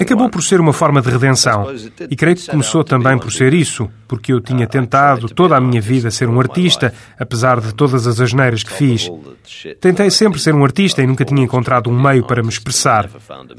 Acabou 0.00 0.28
por 0.28 0.42
ser 0.42 0.60
uma 0.60 0.72
forma 0.72 1.00
de 1.00 1.08
redenção. 1.08 1.68
E 2.10 2.16
creio 2.16 2.36
que 2.36 2.50
começou 2.50 2.82
também 2.82 3.16
por 3.18 3.32
ser 3.32 3.54
isso, 3.54 3.88
porque 4.08 4.32
eu 4.32 4.40
tinha 4.40 4.66
tentado 4.66 5.28
toda 5.28 5.56
a 5.56 5.60
minha 5.60 5.80
vida 5.80 6.10
ser 6.10 6.28
um 6.28 6.40
artista, 6.40 6.92
apesar 7.18 7.60
de 7.60 7.72
todas 7.72 8.06
as 8.06 8.20
asneiras 8.20 8.62
que 8.62 8.72
fiz. 8.72 9.10
Tentei 9.80 10.10
sempre 10.10 10.40
ser 10.40 10.54
um 10.54 10.64
artista 10.64 11.02
e 11.02 11.06
nunca 11.06 11.24
tinha 11.24 11.42
encontrado 11.42 11.88
um 11.88 12.00
meio 12.00 12.24
para 12.24 12.42
me 12.42 12.48
expressar. 12.48 13.08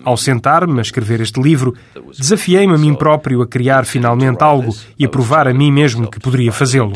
Ao 0.03 0.17
sentar-me 0.17 0.79
a 0.79 0.81
escrever 0.81 1.21
este 1.21 1.41
livro, 1.41 1.73
desafiei-me 2.17 2.73
a 2.73 2.77
mim 2.77 2.93
próprio 2.93 3.41
a 3.41 3.47
criar 3.47 3.85
finalmente 3.85 4.43
algo 4.43 4.75
e 4.99 5.05
a 5.05 5.09
provar 5.09 5.47
a 5.47 5.53
mim 5.53 5.71
mesmo 5.71 6.09
que 6.09 6.19
poderia 6.19 6.51
fazê-lo. 6.51 6.93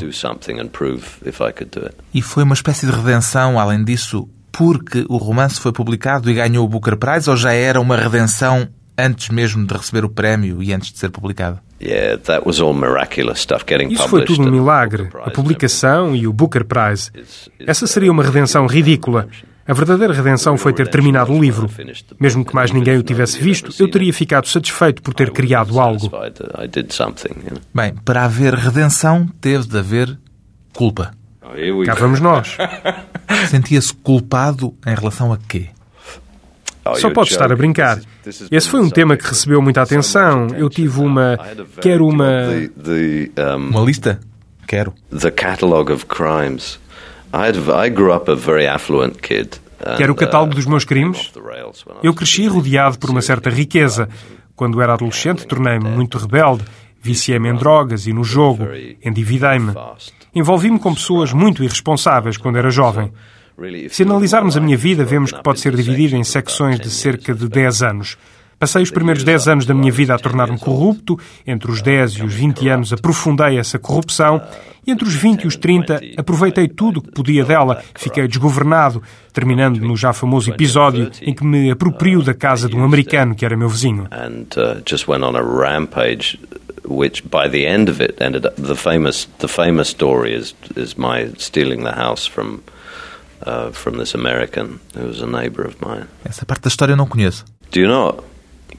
E 2.14 2.22
foi 2.22 2.44
uma 2.44 2.54
espécie 2.54 2.86
de 2.86 2.92
redenção, 2.92 3.58
além 3.58 3.84
disso, 3.84 4.28
porque 4.52 5.06
o 5.10 5.18
romance 5.18 5.60
foi 5.60 5.72
publicado 5.72 6.30
e 6.30 6.34
ganhou 6.34 6.66
o 6.66 6.68
Booker 6.68 6.98
Prize 6.98 7.30
ou 7.30 7.36
já 7.36 7.54
era 7.54 7.80
uma 7.80 7.96
redenção 7.96 8.68
antes 8.98 9.30
mesmo 9.30 9.66
de 9.66 9.74
receber 9.74 10.06
o 10.06 10.10
prémio 10.10 10.62
e 10.62 10.74
antes 10.74 10.92
de 10.92 11.00
ser 11.00 11.10
publicado? 11.10 11.60
Isso 13.94 14.08
foi 14.08 14.24
tudo 14.26 14.48
um 14.48 14.52
milagre, 14.52 15.10
a 15.24 15.32
publicação 15.32 16.16
e 16.16 16.28
o 16.28 16.34
Booker 16.34 16.64
Prize. 16.64 17.12
Essa 17.60 17.88
seria 17.88 18.12
uma 18.12 18.24
redenção 18.24 18.68
ridícula. 18.68 19.28
A 19.68 19.74
verdadeira 19.74 20.14
redenção 20.14 20.58
foi 20.58 20.74
ter 20.74 20.88
terminado 20.90 21.32
o 21.32 21.40
livro. 21.40 21.70
Mesmo 22.20 22.44
que 22.44 22.54
mais 22.54 22.72
ninguém 22.72 22.98
o 22.98 23.04
tivesse 23.04 23.40
visto, 23.40 23.72
eu 23.82 23.90
teria 23.90 24.12
ficado 24.14 24.48
satisfeito 24.48 25.02
por 25.02 25.14
ter 25.14 25.32
criado 25.32 25.80
algo. 25.80 26.12
Bem, 27.74 27.96
para 28.04 28.26
haver 28.26 28.54
redenção, 28.54 29.28
teve 29.40 29.68
de 29.68 29.78
haver 29.78 30.20
culpa. 30.74 31.14
Cá 31.86 31.94
vamos 32.00 32.20
nós. 32.20 32.58
Sentia-se 33.50 33.94
culpado 33.94 34.74
em 34.86 34.96
relação 34.96 35.32
a 35.34 35.38
quê? 35.38 35.68
Oh, 36.84 36.96
Só 36.96 37.12
pode 37.12 37.30
estar 37.32 37.52
a 37.52 37.56
brincar. 37.56 38.00
Esse 38.50 38.68
foi 38.68 38.82
um 38.82 38.90
tema 38.90 39.16
que 39.16 39.28
recebeu 39.28 39.62
muita 39.62 39.82
atenção. 39.82 40.48
Eu 40.56 40.70
tive 40.70 41.00
uma. 41.00 41.38
Quero 41.80 42.08
uma. 42.08 42.48
Uma 43.58 43.82
lista? 43.82 44.20
Quero. 44.68 44.94
The 45.18 45.32
catalog 45.32 45.92
of 45.92 46.06
crimes. 46.08 46.80
I 47.34 47.90
grew 47.90 48.14
up 48.14 48.30
a 48.30 48.36
very 48.36 48.68
affluent 48.68 49.18
kid. 49.22 49.62
Quero 49.98 50.14
o 50.14 50.16
catálogo 50.16 50.54
dos 50.56 50.66
meus 50.66 50.84
crimes? 50.86 51.32
Eu 52.04 52.14
cresci 52.14 52.48
rodeado 52.48 53.00
por 53.00 53.10
uma 53.10 53.22
certa 53.22 53.50
riqueza. 53.50 54.10
Quando 54.56 54.82
era 54.82 54.94
adolescente, 54.94 55.46
tornei-me 55.48 55.90
muito 55.90 56.18
rebelde. 56.18 56.64
Viciei-me 57.02 57.50
em 57.50 57.56
drogas 57.56 58.06
e 58.08 58.14
no 58.14 58.24
jogo. 58.24 58.68
Endividei-me. 59.04 59.74
Envolvi-me 60.34 60.80
com 60.80 60.94
pessoas 60.94 61.34
muito 61.34 61.64
irresponsáveis 61.64 62.38
quando 62.38 62.58
era 62.58 62.70
jovem. 62.70 63.12
Se 63.90 64.04
analisarmos 64.04 64.56
a 64.56 64.62
minha 64.62 64.78
vida, 64.78 65.04
vemos 65.04 65.32
que 65.32 65.44
pode 65.44 65.60
ser 65.60 65.76
dividida 65.76 66.16
em 66.16 66.24
secções 66.24 66.80
de 66.80 66.90
cerca 66.90 67.34
de 67.34 67.48
10 67.48 67.84
anos. 67.84 68.18
Passei 68.58 68.84
os 68.84 68.92
primeiros 68.92 69.24
10 69.24 69.48
anos 69.48 69.66
da 69.66 69.74
minha 69.74 69.92
vida 69.92 70.14
a 70.14 70.20
tornar-me 70.20 70.60
corrupto, 70.60 71.18
entre 71.48 71.72
os 71.72 71.82
10 71.82 72.12
e 72.12 72.24
os 72.24 72.32
20 72.32 72.70
anos 72.70 72.94
aprofundei 72.94 73.58
essa 73.58 73.80
corrupção, 73.80 74.40
e 74.86 74.92
entre 74.92 75.08
os 75.08 75.16
20 75.16 75.44
e 75.44 75.48
os 75.48 75.56
30 75.56 76.00
aproveitei 76.16 76.68
tudo 76.68 76.98
o 76.98 77.02
que 77.02 77.12
podia 77.12 77.44
dela, 77.44 77.84
fiquei 77.96 78.28
desgovernado, 78.28 79.02
terminando 79.34 79.80
no 79.80 79.98
já 79.98 80.14
famoso 80.14 80.52
episódio 80.52 81.10
em 81.24 81.34
que 81.34 81.44
me 81.44 81.72
aproprio 81.72 82.22
da 82.22 82.36
casa 82.36 82.70
de 82.70 82.76
um 82.76 82.84
americano 82.84 83.34
que 83.34 83.44
era 83.44 83.58
meu 83.58 83.68
vizinho. 83.68 84.08
Which 86.84 87.24
by 87.24 87.48
the 87.50 87.66
end 87.66 87.90
of 87.90 88.02
it 88.02 88.20
ended 88.22 88.46
up 88.46 88.56
the 88.56 88.76
famous 88.76 89.28
the 89.40 89.48
famous 89.48 89.90
story 89.90 90.34
is 90.34 90.54
is 90.76 90.98
my 90.98 91.32
stealing 91.38 91.84
the 91.84 91.94
house 91.94 92.26
from 92.28 92.62
uh, 93.46 93.72
from 93.72 93.98
this 93.98 94.14
American 94.14 94.80
who 94.96 95.08
was 95.08 95.22
a 95.22 95.28
neighbor 95.28 95.66
of 95.66 95.76
mine. 95.82 96.08
Essa 96.24 96.46
parte 96.46 96.64
da 96.64 96.68
história 96.68 96.94
eu 96.94 96.98
não 96.98 97.08
conheço. 97.08 97.46
Do 97.72 97.80
you 97.80 97.88
know? 97.88 98.24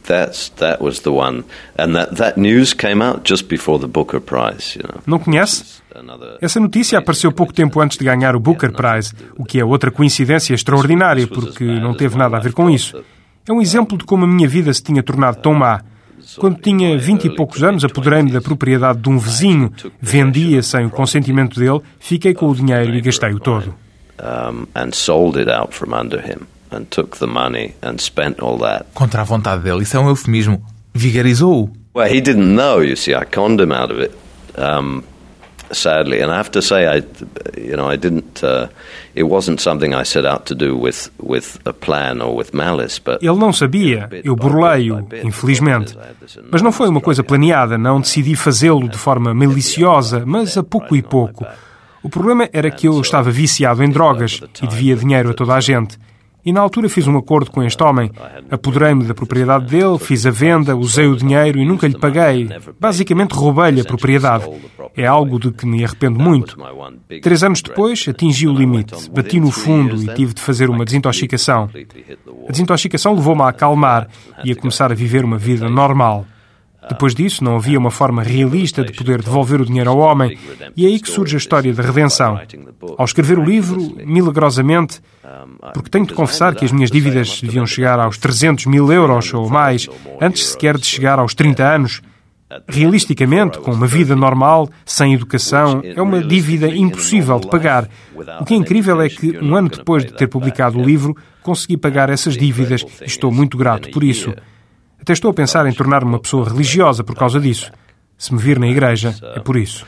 That's 0.04 0.50
that 0.56 0.82
was 0.82 1.00
the 1.00 1.10
one, 1.10 1.44
and 1.78 1.94
that 1.94 2.16
that 2.16 2.38
news 2.38 2.74
came 2.74 3.04
out 3.04 3.22
just 3.24 3.48
before 3.48 3.78
the 3.78 3.86
Booker 3.86 4.20
Prize. 4.20 4.76
You 4.76 4.88
know. 4.88 5.02
Não 5.06 5.18
conhece? 5.18 5.80
Essa 6.40 6.58
notícia 6.58 6.98
apareceu 6.98 7.30
pouco 7.30 7.52
tempo 7.52 7.80
antes 7.80 7.98
de 7.98 8.04
ganhar 8.04 8.34
o 8.34 8.40
Booker 8.40 8.72
Prize, 8.72 9.12
o 9.36 9.44
que 9.44 9.60
é 9.60 9.64
outra 9.64 9.90
coincidência 9.90 10.54
extraordinária, 10.54 11.26
porque 11.26 11.64
não 11.64 11.94
teve 11.94 12.16
nada 12.16 12.38
a 12.38 12.40
ver 12.40 12.52
com 12.52 12.70
isso. 12.70 13.04
É 13.46 13.52
um 13.52 13.60
exemplo 13.60 13.98
de 13.98 14.04
como 14.04 14.24
a 14.24 14.26
minha 14.26 14.48
vida 14.48 14.72
se 14.72 14.82
tinha 14.82 15.02
tornado 15.02 15.36
tão 15.36 15.52
má 15.52 15.82
quando 16.38 16.60
tinha 16.60 16.98
vinte 16.98 17.26
e 17.26 17.34
poucos 17.34 17.62
anos, 17.62 17.84
apoderei-me 17.84 18.30
da 18.30 18.40
propriedade 18.40 19.00
de 19.00 19.08
um 19.08 19.18
vizinho, 19.18 19.72
vendi-a 20.00 20.62
sem 20.62 20.86
o 20.86 20.90
consentimento 20.90 21.58
dele, 21.58 21.80
fiquei 21.98 22.34
com 22.34 22.48
o 22.48 22.54
dinheiro 22.54 22.94
e 22.94 23.00
gastei-o 23.00 23.38
todo. 23.38 23.74
Contra 28.94 29.20
a 29.20 29.24
vontade 29.24 29.62
dele, 29.62 29.82
isso 29.82 29.96
é 29.96 30.00
um 30.00 30.08
eufemismo. 30.08 30.62
Vigarizou-o. 30.94 31.70
Well, 31.94 32.06
he 32.06 32.20
didn't 32.20 32.54
know, 32.54 32.82
you 32.82 32.96
see, 32.96 33.14
I 33.14 33.24
conned 33.24 33.62
him 33.62 33.72
out 33.72 33.92
of 33.92 34.00
it. 34.00 34.14
Um, 34.56 35.02
sadly. 35.72 36.22
And 36.22 36.30
I 36.30 36.36
have 36.38 36.50
to 36.50 36.62
say, 36.62 36.86
I, 36.86 37.02
you 37.56 37.76
know, 37.76 37.90
I 37.92 37.96
didn't. 37.96 38.42
Uh, 38.42 38.68
it 39.14 39.24
wasn't 39.24 39.60
something 39.60 39.94
I 39.94 40.04
set 40.04 40.24
out 40.24 40.46
to 40.46 40.54
do 40.54 40.76
with 40.76 41.10
with 41.18 41.58
a 41.64 41.72
plan 41.72 42.20
or 42.20 42.36
with 42.36 42.52
malice. 42.52 43.00
But 43.00 43.22
ele 43.22 43.36
não 43.38 43.52
sabia. 43.52 44.08
Eu 44.24 44.36
burlei-o, 44.36 45.06
infelizmente. 45.22 45.96
Mas 46.50 46.62
não 46.62 46.72
foi 46.72 46.88
uma 46.88 47.00
coisa 47.00 47.22
planeada. 47.22 47.76
Não 47.76 48.00
decidi 48.00 48.34
fazê-lo 48.36 48.88
de 48.88 48.98
forma 48.98 49.34
maliciosa, 49.34 50.24
mas 50.26 50.56
a 50.56 50.62
pouco 50.62 50.94
e 50.96 51.02
pouco. 51.02 51.46
O 52.02 52.08
problema 52.08 52.48
era 52.52 52.70
que 52.70 52.88
eu 52.88 53.00
estava 53.00 53.30
viciado 53.30 53.82
em 53.82 53.88
drogas 53.88 54.40
e 54.60 54.66
devia 54.66 54.96
dinheiro 54.96 55.30
a 55.30 55.34
toda 55.34 55.54
a 55.54 55.60
gente. 55.60 55.96
E 56.44 56.52
na 56.52 56.60
altura 56.60 56.88
fiz 56.88 57.06
um 57.06 57.16
acordo 57.16 57.50
com 57.50 57.62
este 57.62 57.82
homem. 57.82 58.10
Apoderei-me 58.50 59.04
da 59.04 59.14
propriedade 59.14 59.66
dele, 59.66 59.98
fiz 59.98 60.26
a 60.26 60.30
venda, 60.30 60.76
usei 60.76 61.06
o 61.06 61.16
dinheiro 61.16 61.58
e 61.58 61.64
nunca 61.64 61.86
lhe 61.86 61.96
paguei. 61.96 62.48
Basicamente 62.80 63.32
roubei-lhe 63.32 63.80
a 63.80 63.84
propriedade. 63.84 64.44
É 64.96 65.06
algo 65.06 65.38
de 65.38 65.52
que 65.52 65.64
me 65.64 65.84
arrependo 65.84 66.18
muito. 66.18 66.56
Três 67.22 67.44
anos 67.44 67.62
depois, 67.62 68.06
atingi 68.08 68.48
o 68.48 68.52
limite. 68.52 69.08
Bati 69.10 69.38
no 69.38 69.52
fundo 69.52 70.02
e 70.02 70.14
tive 70.14 70.34
de 70.34 70.40
fazer 70.40 70.68
uma 70.68 70.84
desintoxicação. 70.84 71.70
A 72.48 72.50
desintoxicação 72.50 73.14
levou-me 73.14 73.42
a 73.42 73.48
acalmar 73.48 74.08
e 74.44 74.50
a 74.50 74.56
começar 74.56 74.90
a 74.90 74.94
viver 74.94 75.24
uma 75.24 75.38
vida 75.38 75.68
normal. 75.68 76.26
Depois 76.88 77.14
disso, 77.14 77.44
não 77.44 77.54
havia 77.54 77.78
uma 77.78 77.92
forma 77.92 78.24
realista 78.24 78.84
de 78.84 78.92
poder 78.92 79.22
devolver 79.22 79.60
o 79.60 79.64
dinheiro 79.64 79.90
ao 79.90 79.98
homem, 79.98 80.36
e 80.76 80.84
é 80.84 80.88
aí 80.88 80.98
que 80.98 81.08
surge 81.08 81.36
a 81.36 81.38
história 81.38 81.72
da 81.72 81.82
redenção. 81.82 82.40
Ao 82.98 83.04
escrever 83.04 83.38
o 83.38 83.44
livro, 83.44 83.96
milagrosamente, 84.04 85.00
porque 85.72 85.90
tenho 85.90 86.06
de 86.06 86.14
confessar 86.14 86.54
que 86.54 86.64
as 86.64 86.72
minhas 86.72 86.90
dívidas 86.90 87.40
deviam 87.40 87.66
chegar 87.66 87.98
aos 87.98 88.18
300 88.18 88.66
mil 88.66 88.92
euros 88.92 89.32
ou 89.32 89.48
mais, 89.48 89.88
antes 90.20 90.48
sequer 90.48 90.76
de 90.76 90.86
chegar 90.86 91.18
aos 91.18 91.34
30 91.34 91.62
anos, 91.62 92.02
Realisticamente, 92.68 93.58
com 93.58 93.72
uma 93.72 93.86
vida 93.86 94.14
normal, 94.14 94.68
sem 94.84 95.14
educação, 95.14 95.80
é 95.82 96.00
uma 96.02 96.22
dívida 96.22 96.68
impossível 96.68 97.40
de 97.40 97.48
pagar. 97.48 97.88
O 98.40 98.44
que 98.44 98.54
é 98.54 98.56
incrível 98.56 99.00
é 99.00 99.08
que, 99.08 99.38
um 99.38 99.56
ano 99.56 99.70
depois 99.70 100.04
de 100.04 100.12
ter 100.12 100.26
publicado 100.26 100.78
o 100.78 100.84
livro, 100.84 101.16
consegui 101.42 101.76
pagar 101.76 102.10
essas 102.10 102.36
dívidas 102.36 102.84
e 103.00 103.04
estou 103.06 103.32
muito 103.32 103.56
grato 103.56 103.90
por 103.90 104.04
isso. 104.04 104.34
Até 105.00 105.12
estou 105.12 105.30
a 105.30 105.34
pensar 105.34 105.66
em 105.66 105.72
tornar-me 105.72 106.10
uma 106.10 106.20
pessoa 106.20 106.48
religiosa 106.48 107.02
por 107.02 107.16
causa 107.16 107.40
disso. 107.40 107.72
Se 108.18 108.32
me 108.32 108.40
vir 108.40 108.58
na 108.58 108.68
igreja, 108.68 109.14
é 109.34 109.40
por 109.40 109.56
isso. 109.56 109.86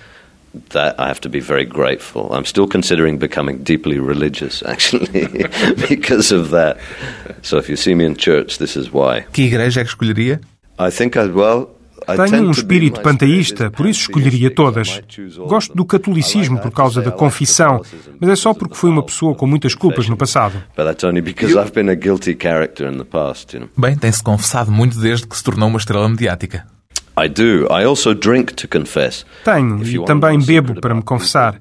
That 0.70 0.98
I 0.98 1.08
have 1.08 1.20
to 1.20 1.28
be 1.28 1.40
very 1.40 1.64
grateful. 1.64 2.32
I'm 2.32 2.44
still 2.44 2.66
considering 2.66 3.18
becoming 3.18 3.62
deeply 3.62 3.98
religious, 3.98 4.62
actually, 4.66 5.26
because 5.88 6.32
of 6.32 6.50
that. 6.50 6.78
So 7.42 7.58
if 7.58 7.68
you 7.68 7.76
see 7.76 7.94
me 7.94 8.04
in 8.04 8.16
church, 8.16 8.58
this 8.58 8.76
is 8.76 8.92
why. 8.92 9.26
Que 9.32 9.42
igreja 9.42 9.80
é 9.80 9.84
que 9.84 9.90
escolheria? 9.90 10.40
I 10.78 10.90
think 10.90 11.16
I'd, 11.16 11.32
well, 11.34 11.70
tenho 12.04 12.48
um 12.48 12.50
espírito 12.50 13.00
panteísta, 13.00 13.70
por 13.70 13.86
isso 13.86 14.02
escolheria 14.02 14.50
todas. 14.50 15.00
Gosto 15.46 15.74
do 15.74 15.84
catolicismo 15.84 16.60
por 16.60 16.70
causa 16.70 17.00
da 17.00 17.10
confissão, 17.10 17.80
mas 18.20 18.30
é 18.30 18.36
só 18.36 18.52
porque 18.52 18.74
fui 18.74 18.90
uma 18.90 19.02
pessoa 19.02 19.34
com 19.34 19.46
muitas 19.46 19.74
culpas 19.74 20.08
no 20.08 20.16
passado. 20.16 20.62
Bem, 23.76 23.96
tem-se 23.96 24.22
confessado 24.22 24.70
muito 24.70 24.98
desde 24.98 25.26
que 25.26 25.36
se 25.36 25.44
tornou 25.44 25.68
uma 25.68 25.78
estrela 25.78 26.08
mediática. 26.08 26.66
Tenho, 29.44 29.84
e 29.84 30.04
também 30.04 30.38
bebo 30.40 30.80
para 30.80 30.94
me 30.94 31.02
confessar. 31.02 31.60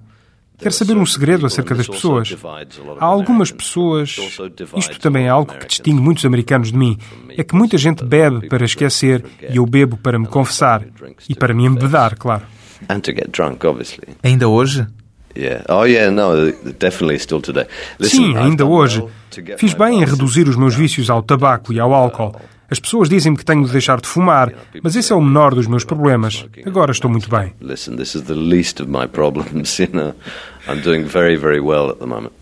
Quero 0.58 0.74
saber 0.74 0.96
um 0.96 1.06
segredo 1.06 1.46
acerca 1.46 1.76
das 1.76 1.88
pessoas. 1.88 2.36
Há 3.00 3.06
algumas 3.06 3.52
pessoas. 3.52 4.16
Isto 4.78 5.00
também 5.00 5.26
é 5.26 5.30
algo 5.30 5.54
que 5.54 5.68
distingue 5.68 6.02
muitos 6.02 6.26
americanos 6.26 6.72
de 6.72 6.78
mim. 6.78 6.98
É 7.38 7.44
que 7.44 7.56
muita 7.56 7.78
gente 7.78 8.04
bebe 8.04 8.48
para 8.48 8.64
esquecer 8.64 9.26
e 9.50 9.58
eu 9.58 9.66
bebo 9.66 9.98
para 9.98 10.18
me 10.18 10.26
confessar. 10.26 10.86
E 11.28 11.36
para 11.36 11.54
me 11.54 11.66
embebedar, 11.66 12.18
claro. 12.18 12.44
Ainda 14.24 14.48
hoje? 14.48 14.88
Yeah. 15.36 15.66
Oh, 15.68 15.84
yeah, 15.84 16.12
no, 16.12 16.52
definitely 16.74 17.18
still 17.20 17.42
today. 17.42 17.66
Listen, 18.00 18.18
Sim, 18.18 18.30
I've 18.32 18.40
ainda 18.40 18.64
done 18.64 18.72
hoje. 18.72 19.00
well 19.00 19.12
to 19.32 19.42
get 19.42 19.60
Fiz 19.60 19.74
my 19.74 19.80
bem 19.80 19.96
em 19.96 20.00
vices 20.02 20.14
reduzir 20.14 20.48
os 20.48 20.56
meus 20.56 20.76
vícios 20.76 21.10
ao 21.10 21.24
tabaco 21.24 21.74
e 21.74 21.80
ao 21.80 21.92
álcool. 21.92 22.40
As 22.74 22.80
pessoas 22.80 23.08
dizem-me 23.08 23.38
que 23.38 23.46
tenho 23.46 23.64
de 23.64 23.72
deixar 23.72 24.02
de 24.02 24.08
fumar, 24.08 24.52
mas 24.82 24.96
esse 24.96 25.14
é 25.14 25.16
o 25.16 25.22
menor 25.22 25.54
dos 25.54 25.68
meus 25.68 25.86
problemas. 25.86 26.44
Agora 26.66 26.92
estou 26.92 27.08
muito 27.08 27.30
bem. 27.30 27.54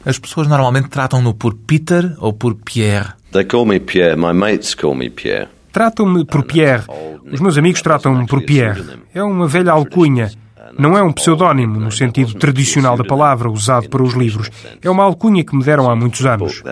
As 0.05 0.17
pessoas 0.17 0.47
normalmente 0.47 0.87
tratam-no 0.87 1.33
por 1.33 1.53
Peter 1.53 2.15
ou 2.17 2.31
por 2.31 2.55
Pierre. 2.55 3.09
They 3.33 3.43
call 3.43 3.65
me 3.65 3.81
Pierre. 3.81 4.15
My 4.15 4.31
mates 4.31 4.73
call 4.73 4.95
me 4.95 5.09
Pierre. 5.09 5.49
Tratam-me 5.73 6.23
por 6.23 6.45
Pierre. 6.45 6.85
Os 7.29 7.41
meus 7.41 7.57
amigos 7.57 7.81
tratam-me 7.81 8.25
por 8.25 8.41
Pierre. 8.45 8.81
É 9.13 9.21
uma 9.21 9.47
velha 9.47 9.73
alcunha. 9.73 10.31
Não 10.77 10.97
é 10.97 11.03
um 11.03 11.11
pseudónimo 11.11 11.79
no 11.79 11.91
sentido 11.91 12.33
tradicional 12.35 12.97
da 12.97 13.03
palavra 13.03 13.49
usado 13.49 13.89
para 13.89 14.03
os 14.03 14.13
livros. 14.13 14.49
É 14.81 14.89
uma 14.89 15.03
alcunha 15.03 15.43
que 15.43 15.55
me 15.55 15.63
deram 15.63 15.89
há 15.89 15.95
muitos 15.95 16.25
anos. 16.25 16.63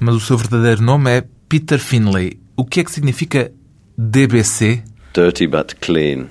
Mas 0.00 0.14
o 0.14 0.20
seu 0.20 0.36
verdadeiro 0.36 0.82
nome 0.82 1.10
é 1.10 1.24
Peter 1.48 1.78
Finlay. 1.78 2.38
O 2.56 2.64
que 2.64 2.80
é 2.80 2.84
que 2.84 2.90
significa 2.90 3.52
DBC? 3.96 4.82
Dirty 5.14 5.46
but 5.46 5.74
clean. 5.80 6.26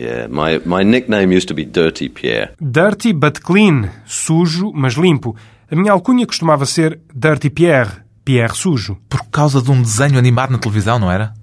Yeah, 0.00 0.28
my, 0.28 0.60
my 0.64 0.84
nickname 0.84 1.36
used 1.36 1.48
to 1.48 1.54
be 1.54 1.64
Dirty 1.64 2.08
Pierre. 2.08 2.52
Dirty 2.60 3.12
but 3.12 3.40
clean. 3.40 3.88
Sujo, 4.06 4.72
mas 4.72 4.94
limpo. 4.94 5.34
A 5.70 5.74
minha 5.74 5.92
alcunha 5.92 6.24
costumava 6.24 6.64
ser 6.64 7.00
Dirty 7.12 7.50
Pierre. 7.50 7.90
Pierre 8.24 8.54
sujo. 8.54 8.96
Por 9.08 9.24
causa 9.30 9.60
de 9.60 9.70
um 9.70 9.82
desenho 9.82 10.18
animado 10.18 10.50
na 10.50 10.58
televisão, 10.58 10.98
não 10.98 11.10
era? 11.10 11.34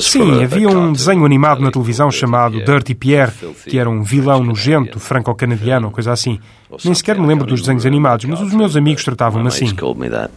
Sim, 0.00 0.42
havia 0.42 0.68
um 0.68 0.92
desenho 0.92 1.24
animado 1.24 1.62
na 1.62 1.70
televisão 1.70 2.10
chamado. 2.10 2.62
Dirty 2.62 2.94
Pierre, 2.94 3.32
que 3.66 3.78
era 3.78 3.88
um 3.88 4.02
vilão 4.02 4.44
nogento, 4.44 5.00
franco-canadiano, 5.00 5.86
ou 5.86 5.92
coisa 5.92 6.12
assim. 6.12 6.38
Nem 6.84 6.94
sequer 6.94 7.18
me 7.18 7.26
lembro 7.26 7.46
dos 7.46 7.60
desenhos 7.60 7.86
animados, 7.86 8.26
mas 8.26 8.40
os 8.40 8.52
meus 8.52 8.76
amigos 8.76 9.02
tratavam-me 9.04 9.48
assim. 9.48 9.74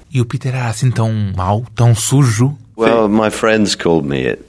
E 0.09 0.21
o 0.21 0.25
Peter 0.25 0.55
era 0.55 0.69
assim 0.69 0.89
tão 0.89 1.11
mau, 1.35 1.65
tão 1.75 1.93
sujo? 1.93 2.55
Well, 2.77 3.09
my 3.09 3.29
friends 3.29 3.75
called 3.75 4.07
me 4.07 4.27
it, 4.27 4.41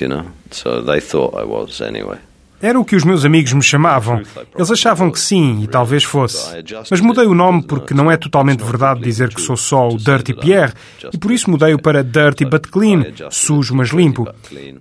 you 0.00 0.08
know, 0.08 0.24
so 0.50 0.82
they 0.82 1.00
thought 1.00 1.36
I 1.36 1.44
was 1.44 1.80
anyway. 1.80 2.18
Era 2.62 2.78
o 2.78 2.84
que 2.84 2.94
os 2.94 3.04
meus 3.04 3.24
amigos 3.24 3.52
me 3.52 3.62
chamavam. 3.62 4.22
Eles 4.54 4.70
achavam 4.70 5.10
que 5.10 5.18
sim, 5.18 5.62
e 5.62 5.66
talvez 5.66 6.04
fosse. 6.04 6.62
Mas 6.90 7.00
mudei 7.00 7.26
o 7.26 7.34
nome 7.34 7.62
porque 7.62 7.94
não 7.94 8.10
é 8.10 8.16
totalmente 8.16 8.62
verdade 8.62 9.00
dizer 9.00 9.32
que 9.34 9.40
sou 9.40 9.56
só 9.56 9.88
o 9.88 9.96
Dirty 9.96 10.34
Pierre, 10.34 10.72
e 11.12 11.16
por 11.16 11.30
isso 11.30 11.50
mudei-o 11.50 11.80
para 11.80 12.04
Dirty 12.04 12.44
but 12.44 12.66
Clean, 12.68 13.04
sujo 13.30 13.74
mas 13.74 13.90
limpo. 13.90 14.28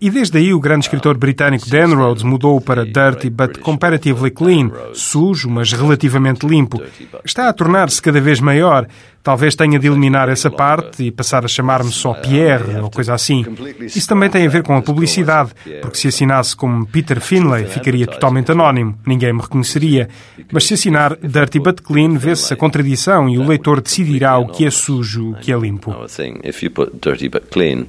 E 0.01 0.09
desde 0.09 0.37
aí 0.37 0.53
o 0.53 0.59
grande 0.59 0.85
escritor 0.85 1.17
britânico 1.17 1.69
Dan 1.69 1.95
Rhodes 1.95 2.23
mudou 2.23 2.59
para 2.59 2.85
Dirty 2.85 3.29
but 3.29 3.59
Comparatively 3.59 4.31
Clean, 4.31 4.69
sujo 4.93 5.49
mas 5.49 5.71
relativamente 5.71 6.45
limpo. 6.45 6.81
Está 7.23 7.49
a 7.49 7.53
tornar-se 7.53 8.01
cada 8.01 8.19
vez 8.19 8.39
maior. 8.39 8.87
Talvez 9.21 9.55
tenha 9.55 9.77
de 9.77 9.87
eliminar 9.87 10.29
essa 10.29 10.49
parte 10.49 11.03
e 11.03 11.11
passar 11.11 11.43
a 11.43 11.47
chamar-me 11.47 11.91
só 11.91 12.13
Pierre 12.13 12.77
ou 12.79 12.89
coisa 12.89 13.13
assim. 13.13 13.45
Isso 13.81 14.07
também 14.07 14.29
tem 14.29 14.45
a 14.45 14.49
ver 14.49 14.63
com 14.63 14.75
a 14.75 14.81
publicidade, 14.81 15.51
porque 15.81 15.97
se 15.97 16.07
assinasse 16.07 16.55
como 16.55 16.85
Peter 16.85 17.19
Finlay 17.19 17.65
ficaria 17.65 18.07
totalmente 18.07 18.51
anónimo, 18.51 18.97
ninguém 19.05 19.33
me 19.33 19.41
reconheceria. 19.41 20.09
Mas 20.51 20.65
se 20.65 20.73
assinar 20.73 21.17
Dirty 21.17 21.59
but 21.59 21.81
Clean, 21.81 22.17
vê-se 22.17 22.53
a 22.53 22.55
contradição 22.57 23.29
e 23.29 23.37
o 23.37 23.45
leitor 23.45 23.81
decidirá 23.81 24.37
o 24.37 24.47
que 24.47 24.65
é 24.65 24.71
sujo, 24.71 25.31
o 25.31 25.35
que 25.35 25.51
é 25.51 25.57
limpo. 25.57 25.91
Our 25.91 26.07
thing. 26.07 26.39
If 26.43 26.63
you 26.63 26.71
put 26.71 26.99
dirty 27.01 27.29
but 27.29 27.49
clean, 27.51 27.87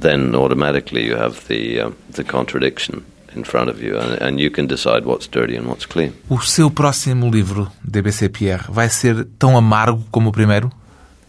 then 0.00 0.34
automatically 0.34 1.06
you 1.06 1.16
have 1.16 1.36
the 1.48 1.84
um, 1.84 1.92
the 2.14 2.24
contradiction 2.24 3.02
in 3.36 3.44
front 3.44 3.70
of 3.70 3.82
you, 3.82 3.98
and, 3.98 4.20
and 4.22 4.40
you 4.40 4.50
can 4.50 4.66
decide 4.66 5.04
what's 5.04 5.28
dirty 5.28 5.56
and 5.56 5.66
what's 5.66 5.86
clean. 5.86 6.12
O 6.28 6.40
seu 6.40 6.70
próximo 6.70 7.30
livro, 7.30 7.70
DBC 7.84 8.28
Pierre, 8.28 8.64
vai 8.68 8.88
ser 8.88 9.26
tão 9.38 9.56
amargo 9.56 10.04
como 10.10 10.30
o 10.30 10.32
primeiro? 10.32 10.70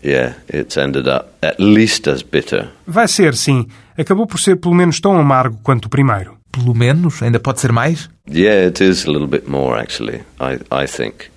Yeah, 0.03 0.35
it's 0.51 0.77
ended 0.77 1.07
up 1.07 1.29
at 1.41 1.59
least 1.59 2.07
as 2.09 2.23
bitter. 2.23 2.69
Vai 2.87 3.07
ser, 3.07 3.35
sim. 3.35 3.67
Acabou 3.97 4.25
por 4.25 4.39
ser 4.39 4.55
pelo 4.55 4.73
menos 4.73 4.99
tão 4.99 5.19
amargo 5.19 5.59
quanto 5.61 5.85
o 5.85 5.89
primeiro. 5.89 6.37
Pelo 6.51 6.73
menos? 6.73 7.21
Ainda 7.21 7.39
pode 7.39 7.59
ser 7.61 7.71
mais? 7.71 8.09
Yeah, 8.29 8.67
it 8.67 8.83
is 8.83 9.05
a 9.05 9.11
little 9.11 9.27
bit 9.27 9.49
more 9.49 9.79
actually. 9.79 10.23
I 10.39 10.59
I 10.71 10.87
think 10.87 11.29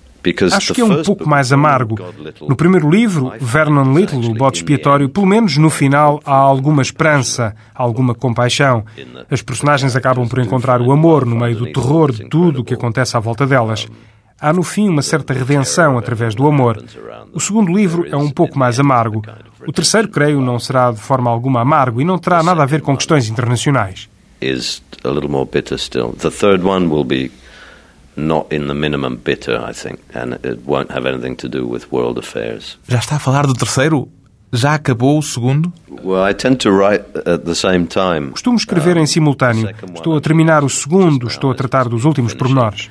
Acho 0.53 0.73
que 0.73 0.81
é 0.81 0.85
um 0.85 1.03
pouco 1.03 1.27
mais 1.27 1.51
amargo. 1.51 1.97
No 2.41 2.55
primeiro 2.55 2.89
livro, 2.89 3.31
Vernon 3.39 3.93
Little, 3.93 4.31
o 4.31 4.33
bode 4.33 4.57
expiatório, 4.57 5.09
pelo 5.09 5.25
menos 5.25 5.57
no 5.57 5.69
final 5.69 6.19
há 6.25 6.35
alguma 6.35 6.81
esperança, 6.81 7.55
alguma 7.73 8.15
compaixão. 8.15 8.85
As 9.29 9.41
personagens 9.41 9.95
acabam 9.95 10.27
por 10.27 10.39
encontrar 10.39 10.81
o 10.81 10.91
amor 10.91 11.25
no 11.25 11.35
meio 11.35 11.55
do 11.55 11.71
terror 11.71 12.11
de 12.11 12.27
tudo 12.29 12.61
o 12.61 12.63
que 12.63 12.73
acontece 12.73 13.15
à 13.17 13.19
volta 13.19 13.45
delas. 13.45 13.87
Há 14.39 14.51
no 14.51 14.63
fim 14.63 14.89
uma 14.89 15.01
certa 15.01 15.33
redenção 15.33 15.97
através 15.97 16.35
do 16.35 16.45
amor. 16.45 16.83
O 17.33 17.39
segundo 17.39 17.73
livro 17.73 18.05
é 18.07 18.17
um 18.17 18.29
pouco 18.29 18.59
mais 18.59 18.79
amargo. 18.79 19.21
O 19.65 19.71
terceiro, 19.71 20.09
creio, 20.09 20.41
não 20.41 20.59
será 20.59 20.91
de 20.91 20.99
forma 20.99 21.29
alguma 21.29 21.61
amargo 21.61 22.01
e 22.01 22.05
não 22.05 22.17
terá 22.17 22.43
nada 22.43 22.61
a 22.61 22.65
ver 22.65 22.81
com 22.81 22.95
questões 22.95 23.29
internacionais. 23.29 24.09
is 24.41 24.81
a 25.03 25.09
little 25.09 25.29
more 25.29 25.45
bitter 25.45 25.77
still. 25.77 26.13
The 26.13 26.31
third 26.31 26.63
one 26.63 26.89
will 26.89 27.03
be 27.03 27.31
Já 32.87 32.99
está 32.99 33.15
a 33.17 33.19
falar 33.19 33.45
do 33.45 33.53
terceiro? 33.53 34.07
Já 34.53 34.75
acabou 34.75 35.19
o 35.19 35.21
segundo? 35.21 35.73
Well, 36.03 36.29
I 36.29 36.33
tend 36.33 36.57
to 36.57 36.69
write 36.69 37.03
at 37.25 37.43
the 37.43 37.55
same 37.55 37.87
time. 37.87 38.31
Costumo 38.31 38.57
escrever 38.57 38.95
em 38.95 39.05
simultâneo. 39.05 39.69
Estou 39.93 40.15
a 40.15 40.21
terminar 40.21 40.63
o 40.63 40.69
segundo, 40.69 41.27
estou 41.27 41.51
a 41.51 41.55
tratar 41.55 41.89
dos 41.89 42.05
últimos 42.05 42.33
pormenores. 42.33 42.89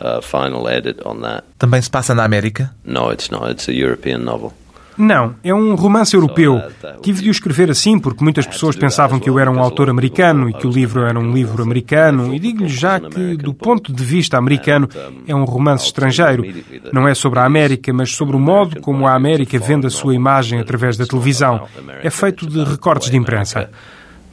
Uh, 0.00 0.22
final 0.22 0.68
edit 0.70 1.00
on 1.04 1.20
that. 1.20 1.44
Também 1.58 1.80
se 1.82 1.90
passa 1.90 2.14
na 2.14 2.24
América? 2.24 2.74
No, 2.84 3.12
it's 3.12 3.30
not. 3.30 3.50
It's 3.50 3.68
a 3.68 3.72
European 3.72 4.18
novel. 4.18 4.52
Não, 4.96 5.34
é 5.42 5.54
um 5.54 5.74
romance 5.74 6.14
europeu. 6.14 6.60
Tive 7.02 7.22
de 7.22 7.28
o 7.28 7.30
escrever 7.30 7.70
assim 7.70 7.98
porque 7.98 8.22
muitas 8.22 8.46
pessoas 8.46 8.76
pensavam 8.76 9.18
que 9.18 9.28
eu 9.28 9.38
era 9.38 9.50
um 9.50 9.60
autor 9.60 9.88
americano 9.88 10.48
e 10.48 10.52
que 10.52 10.66
o 10.66 10.70
livro 10.70 11.02
era 11.02 11.18
um 11.18 11.32
livro 11.32 11.62
americano. 11.62 12.34
E 12.34 12.38
digo-lhe 12.38 12.68
já 12.68 13.00
que, 13.00 13.36
do 13.36 13.54
ponto 13.54 13.92
de 13.92 14.04
vista 14.04 14.36
americano, 14.36 14.88
é 15.26 15.34
um 15.34 15.44
romance 15.44 15.86
estrangeiro. 15.86 16.44
Não 16.92 17.08
é 17.08 17.14
sobre 17.14 17.38
a 17.38 17.44
América, 17.44 17.92
mas 17.92 18.10
sobre 18.10 18.36
o 18.36 18.40
modo 18.40 18.80
como 18.80 19.06
a 19.06 19.14
América 19.14 19.58
vende 19.58 19.86
a 19.86 19.90
sua 19.90 20.14
imagem 20.14 20.60
através 20.60 20.96
da 20.96 21.06
televisão. 21.06 21.66
É 22.02 22.10
feito 22.10 22.46
de 22.46 22.62
recortes 22.64 23.10
de 23.10 23.16
imprensa. 23.16 23.70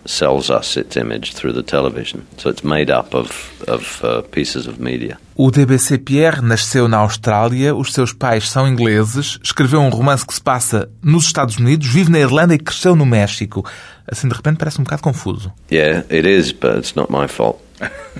Sells 0.05 0.49
us 0.49 0.75
its 0.77 0.95
image 0.95 1.33
through 1.33 1.53
the 1.53 1.63
television. 1.63 2.21
So 2.37 2.49
it's 2.49 2.63
made 2.63 2.91
up 2.91 3.13
of, 3.13 3.51
of 3.67 4.03
uh, 4.03 4.21
pieces 4.31 4.67
of 4.67 4.81
media. 4.81 5.19
O 5.35 5.51
DBC 5.51 5.97
Pierre 5.99 6.41
nasceu 6.41 6.87
na 6.87 6.97
Austrália, 6.97 7.73
os 7.73 7.93
seus 7.93 8.11
pais 8.11 8.49
são 8.49 8.67
ingleses, 8.67 9.39
escreveu 9.41 9.79
um 9.79 9.89
romance 9.89 10.25
que 10.25 10.33
se 10.33 10.41
passa 10.41 10.89
nos 11.01 11.25
Estados 11.25 11.57
Unidos, 11.57 11.87
vive 11.87 12.11
na 12.11 12.19
Irlanda 12.19 12.53
e 12.53 12.59
cresceu 12.59 12.95
no 12.95 13.05
México. 13.05 13.65
Assim, 14.05 14.27
de 14.27 14.33
repente, 14.33 14.57
parece 14.57 14.81
um 14.81 14.83
bocado 14.83 15.03
confuso. 15.03 15.53
Yeah, 15.71 16.05
it 16.09 16.27
is, 16.27 16.51
but 16.51 16.77
it's 16.77 16.95
not 16.95 17.11
my 17.11 17.27
fault. 17.27 17.61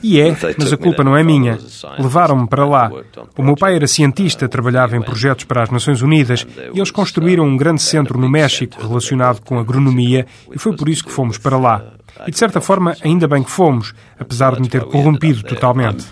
E 0.01 0.19
é, 0.21 0.35
mas 0.57 0.71
a 0.71 0.77
culpa 0.77 1.03
não 1.03 1.15
é 1.15 1.23
minha. 1.23 1.57
Levaram-me 1.97 2.47
para 2.47 2.65
lá. 2.65 2.91
O 3.37 3.43
meu 3.43 3.55
pai 3.55 3.75
era 3.75 3.87
cientista, 3.87 4.47
trabalhava 4.47 4.95
em 4.95 5.01
projetos 5.01 5.45
para 5.45 5.63
as 5.63 5.69
Nações 5.69 6.01
Unidas 6.01 6.45
e 6.73 6.77
eles 6.77 6.91
construíram 6.91 7.45
um 7.45 7.57
grande 7.57 7.81
centro 7.81 8.17
no 8.17 8.29
México 8.29 8.81
relacionado 8.81 9.41
com 9.41 9.59
agronomia 9.59 10.25
e 10.51 10.57
foi 10.57 10.75
por 10.75 10.87
isso 10.87 11.03
que 11.03 11.11
fomos 11.11 11.37
para 11.37 11.57
lá. 11.57 11.83
E 12.27 12.31
de 12.31 12.37
certa 12.37 12.59
forma, 12.59 12.95
ainda 13.01 13.27
bem 13.27 13.43
que 13.43 13.51
fomos, 13.51 13.93
apesar 14.19 14.55
de 14.55 14.61
me 14.61 14.69
ter 14.69 14.83
corrompido 14.83 15.43
totalmente. 15.43 16.05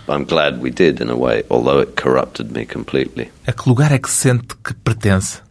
A 3.45 3.51
que 3.51 3.67
lugar 3.67 3.91
é 3.91 3.97
que 3.99 4.09
sente 4.09 4.55
que 4.63 4.73
pertence? 4.73 5.41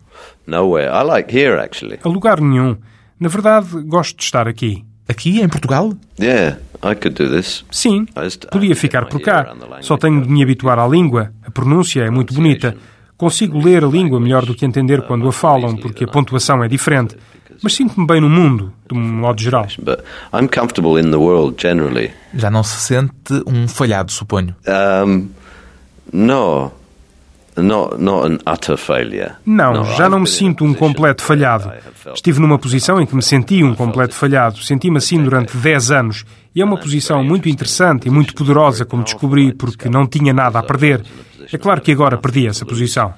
A 2.04 2.09
lugar 2.09 2.40
nenhum. 2.40 2.76
Na 3.18 3.28
verdade, 3.28 3.68
gosto 3.82 4.16
de 4.18 4.24
estar 4.24 4.46
aqui. 4.46 4.85
Aqui, 5.09 5.40
em 5.40 5.49
Portugal? 5.49 5.92
Yeah, 6.21 6.59
I 6.83 6.95
could 6.95 7.11
do 7.11 7.31
this. 7.31 7.64
Sim, 7.71 8.07
podia 8.51 8.75
ficar 8.75 9.07
por 9.07 9.21
cá. 9.21 9.55
Só 9.81 9.97
tenho 9.97 10.23
de 10.23 10.29
me 10.29 10.42
habituar 10.42 10.79
à 10.79 10.87
língua. 10.87 11.33
A 11.47 11.51
pronúncia 11.51 12.03
é 12.03 12.11
muito 12.11 12.35
bonita. 12.35 12.77
Consigo 13.16 13.59
ler 13.59 13.85
a 13.85 13.87
língua 13.87 14.21
melhor 14.21 14.45
do 14.45 14.55
que 14.55 14.66
entender 14.66 15.03
quando 15.03 15.27
a 15.29 15.33
falam, 15.33 15.77
porque 15.77 16.05
a 16.05 16.09
pontuação 16.09 16.62
é 16.62 16.69
diferente. 16.69 17.16
Mas 17.62 17.75
sinto-me 17.75 18.07
bem 18.07 18.21
no 18.21 18.29
mundo, 18.29 18.73
de 18.87 18.95
um 18.95 19.01
modo 19.01 19.40
geral. 19.40 19.66
But 19.79 20.01
I'm 20.35 20.49
comfortable 20.49 21.01
in 21.01 21.11
the 21.11 21.16
world 21.16 21.57
generally. 21.61 22.11
Já 22.35 22.51
não 22.51 22.62
se 22.62 22.79
sente 22.81 23.42
um 23.47 23.66
falhado, 23.66 24.12
suponho. 24.12 24.55
Um, 25.07 25.29
no, 26.12 26.71
Não, 29.45 29.73
No, 29.73 29.85
já 29.97 30.09
não 30.09 30.21
me 30.21 30.25
been 30.25 30.31
in 30.31 30.35
a 30.35 30.38
sinto 30.38 30.64
um 30.64 30.69
position 30.69 30.87
completo 30.87 31.23
falhado. 31.23 31.69
I 31.69 31.73
have 31.73 31.95
felt 31.95 32.16
Estive 32.16 32.40
numa 32.40 32.59
posição 32.59 33.01
em 33.01 33.07
que 33.07 33.14
me 33.14 33.23
senti 33.23 33.62
um 33.62 33.75
completo 33.75 34.14
falhado. 34.14 34.59
Senti-me 34.59 34.99
assim 34.99 35.23
durante 35.23 35.57
10 35.57 35.90
anos. 35.90 36.25
E 36.55 36.61
é 36.61 36.64
uma 36.64 36.79
posição 36.79 37.23
muito 37.25 37.49
interessante 37.49 38.09
e 38.09 38.11
muito 38.11 38.35
poderosa, 38.35 38.85
como 38.85 39.03
descobri, 39.03 39.53
porque 39.53 39.88
não 39.88 40.07
tinha 40.07 40.33
nada 40.33 40.59
a 40.59 40.62
perder. 40.62 41.03
É 41.53 41.59
claro 41.59 41.81
que 41.81 41.92
agora 41.92 42.19
perdi 42.19 42.47
essa 42.47 42.64
posição. 42.64 43.14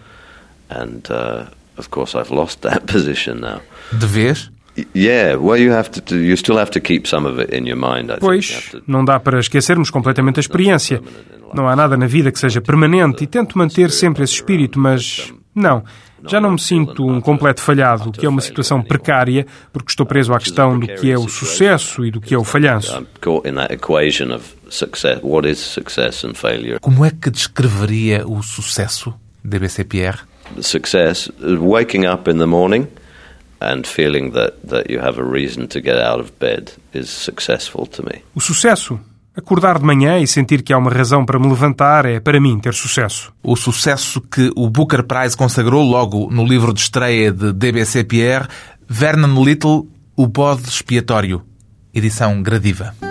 And 4.78 5.34
uh, 5.34 5.38
of 5.38 5.42
course, 5.42 5.62
I've 5.62 6.48
lost 6.48 6.72
that 6.72 6.80
position 7.02 7.22
now. 7.22 7.34
De 7.34 8.20
vez? 8.20 8.20
Pois, 8.20 8.76
não 8.86 9.04
dá 9.04 9.18
para 9.20 9.40
esquecermos 9.40 9.90
completamente 9.90 10.38
a 10.38 10.40
experiência. 10.40 11.00
Não 11.54 11.68
há 11.68 11.74
nada 11.74 11.96
na 11.96 12.06
vida 12.06 12.30
que 12.30 12.38
seja 12.38 12.60
permanente 12.60 13.24
e 13.24 13.26
tento 13.26 13.56
manter 13.56 13.90
sempre 13.90 14.24
esse 14.24 14.34
espírito, 14.34 14.78
mas 14.78 15.32
não. 15.54 15.82
Já 16.26 16.40
não 16.40 16.52
me 16.52 16.60
sinto 16.60 17.06
um 17.06 17.20
completo 17.20 17.60
falhado, 17.62 18.10
que 18.10 18.26
é 18.26 18.28
uma 18.28 18.40
situação 18.40 18.82
precária, 18.82 19.46
porque 19.72 19.90
estou 19.90 20.04
preso 20.04 20.34
à 20.34 20.38
questão 20.38 20.78
do 20.78 20.86
que 20.86 21.10
é 21.10 21.18
o 21.18 21.28
sucesso 21.28 22.04
e 22.04 22.10
do 22.10 22.20
que 22.20 22.34
é 22.34 22.38
o 22.38 22.44
falhanço. 22.44 23.06
Como 26.80 27.04
é 27.04 27.10
que 27.10 27.30
descreveria 27.30 28.26
o 28.26 28.42
sucesso, 28.42 29.14
DBC 29.44 29.84
Pierre? 29.84 30.18
Success, 30.60 31.30
waking 31.40 32.06
up 32.06 32.28
in 32.30 32.38
the 32.38 32.46
morning 32.46 32.88
O 38.34 38.40
sucesso 38.40 39.00
Acordar 39.38 39.78
de 39.78 39.84
manhã 39.84 40.18
e 40.18 40.26
sentir 40.26 40.62
que 40.62 40.72
há 40.72 40.78
uma 40.78 40.90
razão 40.90 41.24
para 41.24 41.38
me 41.38 41.46
levantar 41.46 42.04
é, 42.04 42.18
para 42.18 42.40
mim, 42.40 42.58
ter 42.58 42.74
sucesso. 42.74 43.32
O 43.40 43.54
sucesso 43.54 44.20
que 44.20 44.50
o 44.56 44.68
Booker 44.68 45.04
Prize 45.04 45.36
consagrou 45.36 45.88
logo 45.88 46.28
no 46.28 46.44
livro 46.44 46.74
de 46.74 46.80
estreia 46.80 47.30
de 47.30 47.52
DBC 47.52 48.02
Pierre, 48.02 48.48
Vernon 48.88 49.44
Little, 49.44 49.86
O 50.16 50.26
Bode 50.26 50.62
Expiatório, 50.62 51.44
edição 51.94 52.42
gradiva. 52.42 53.07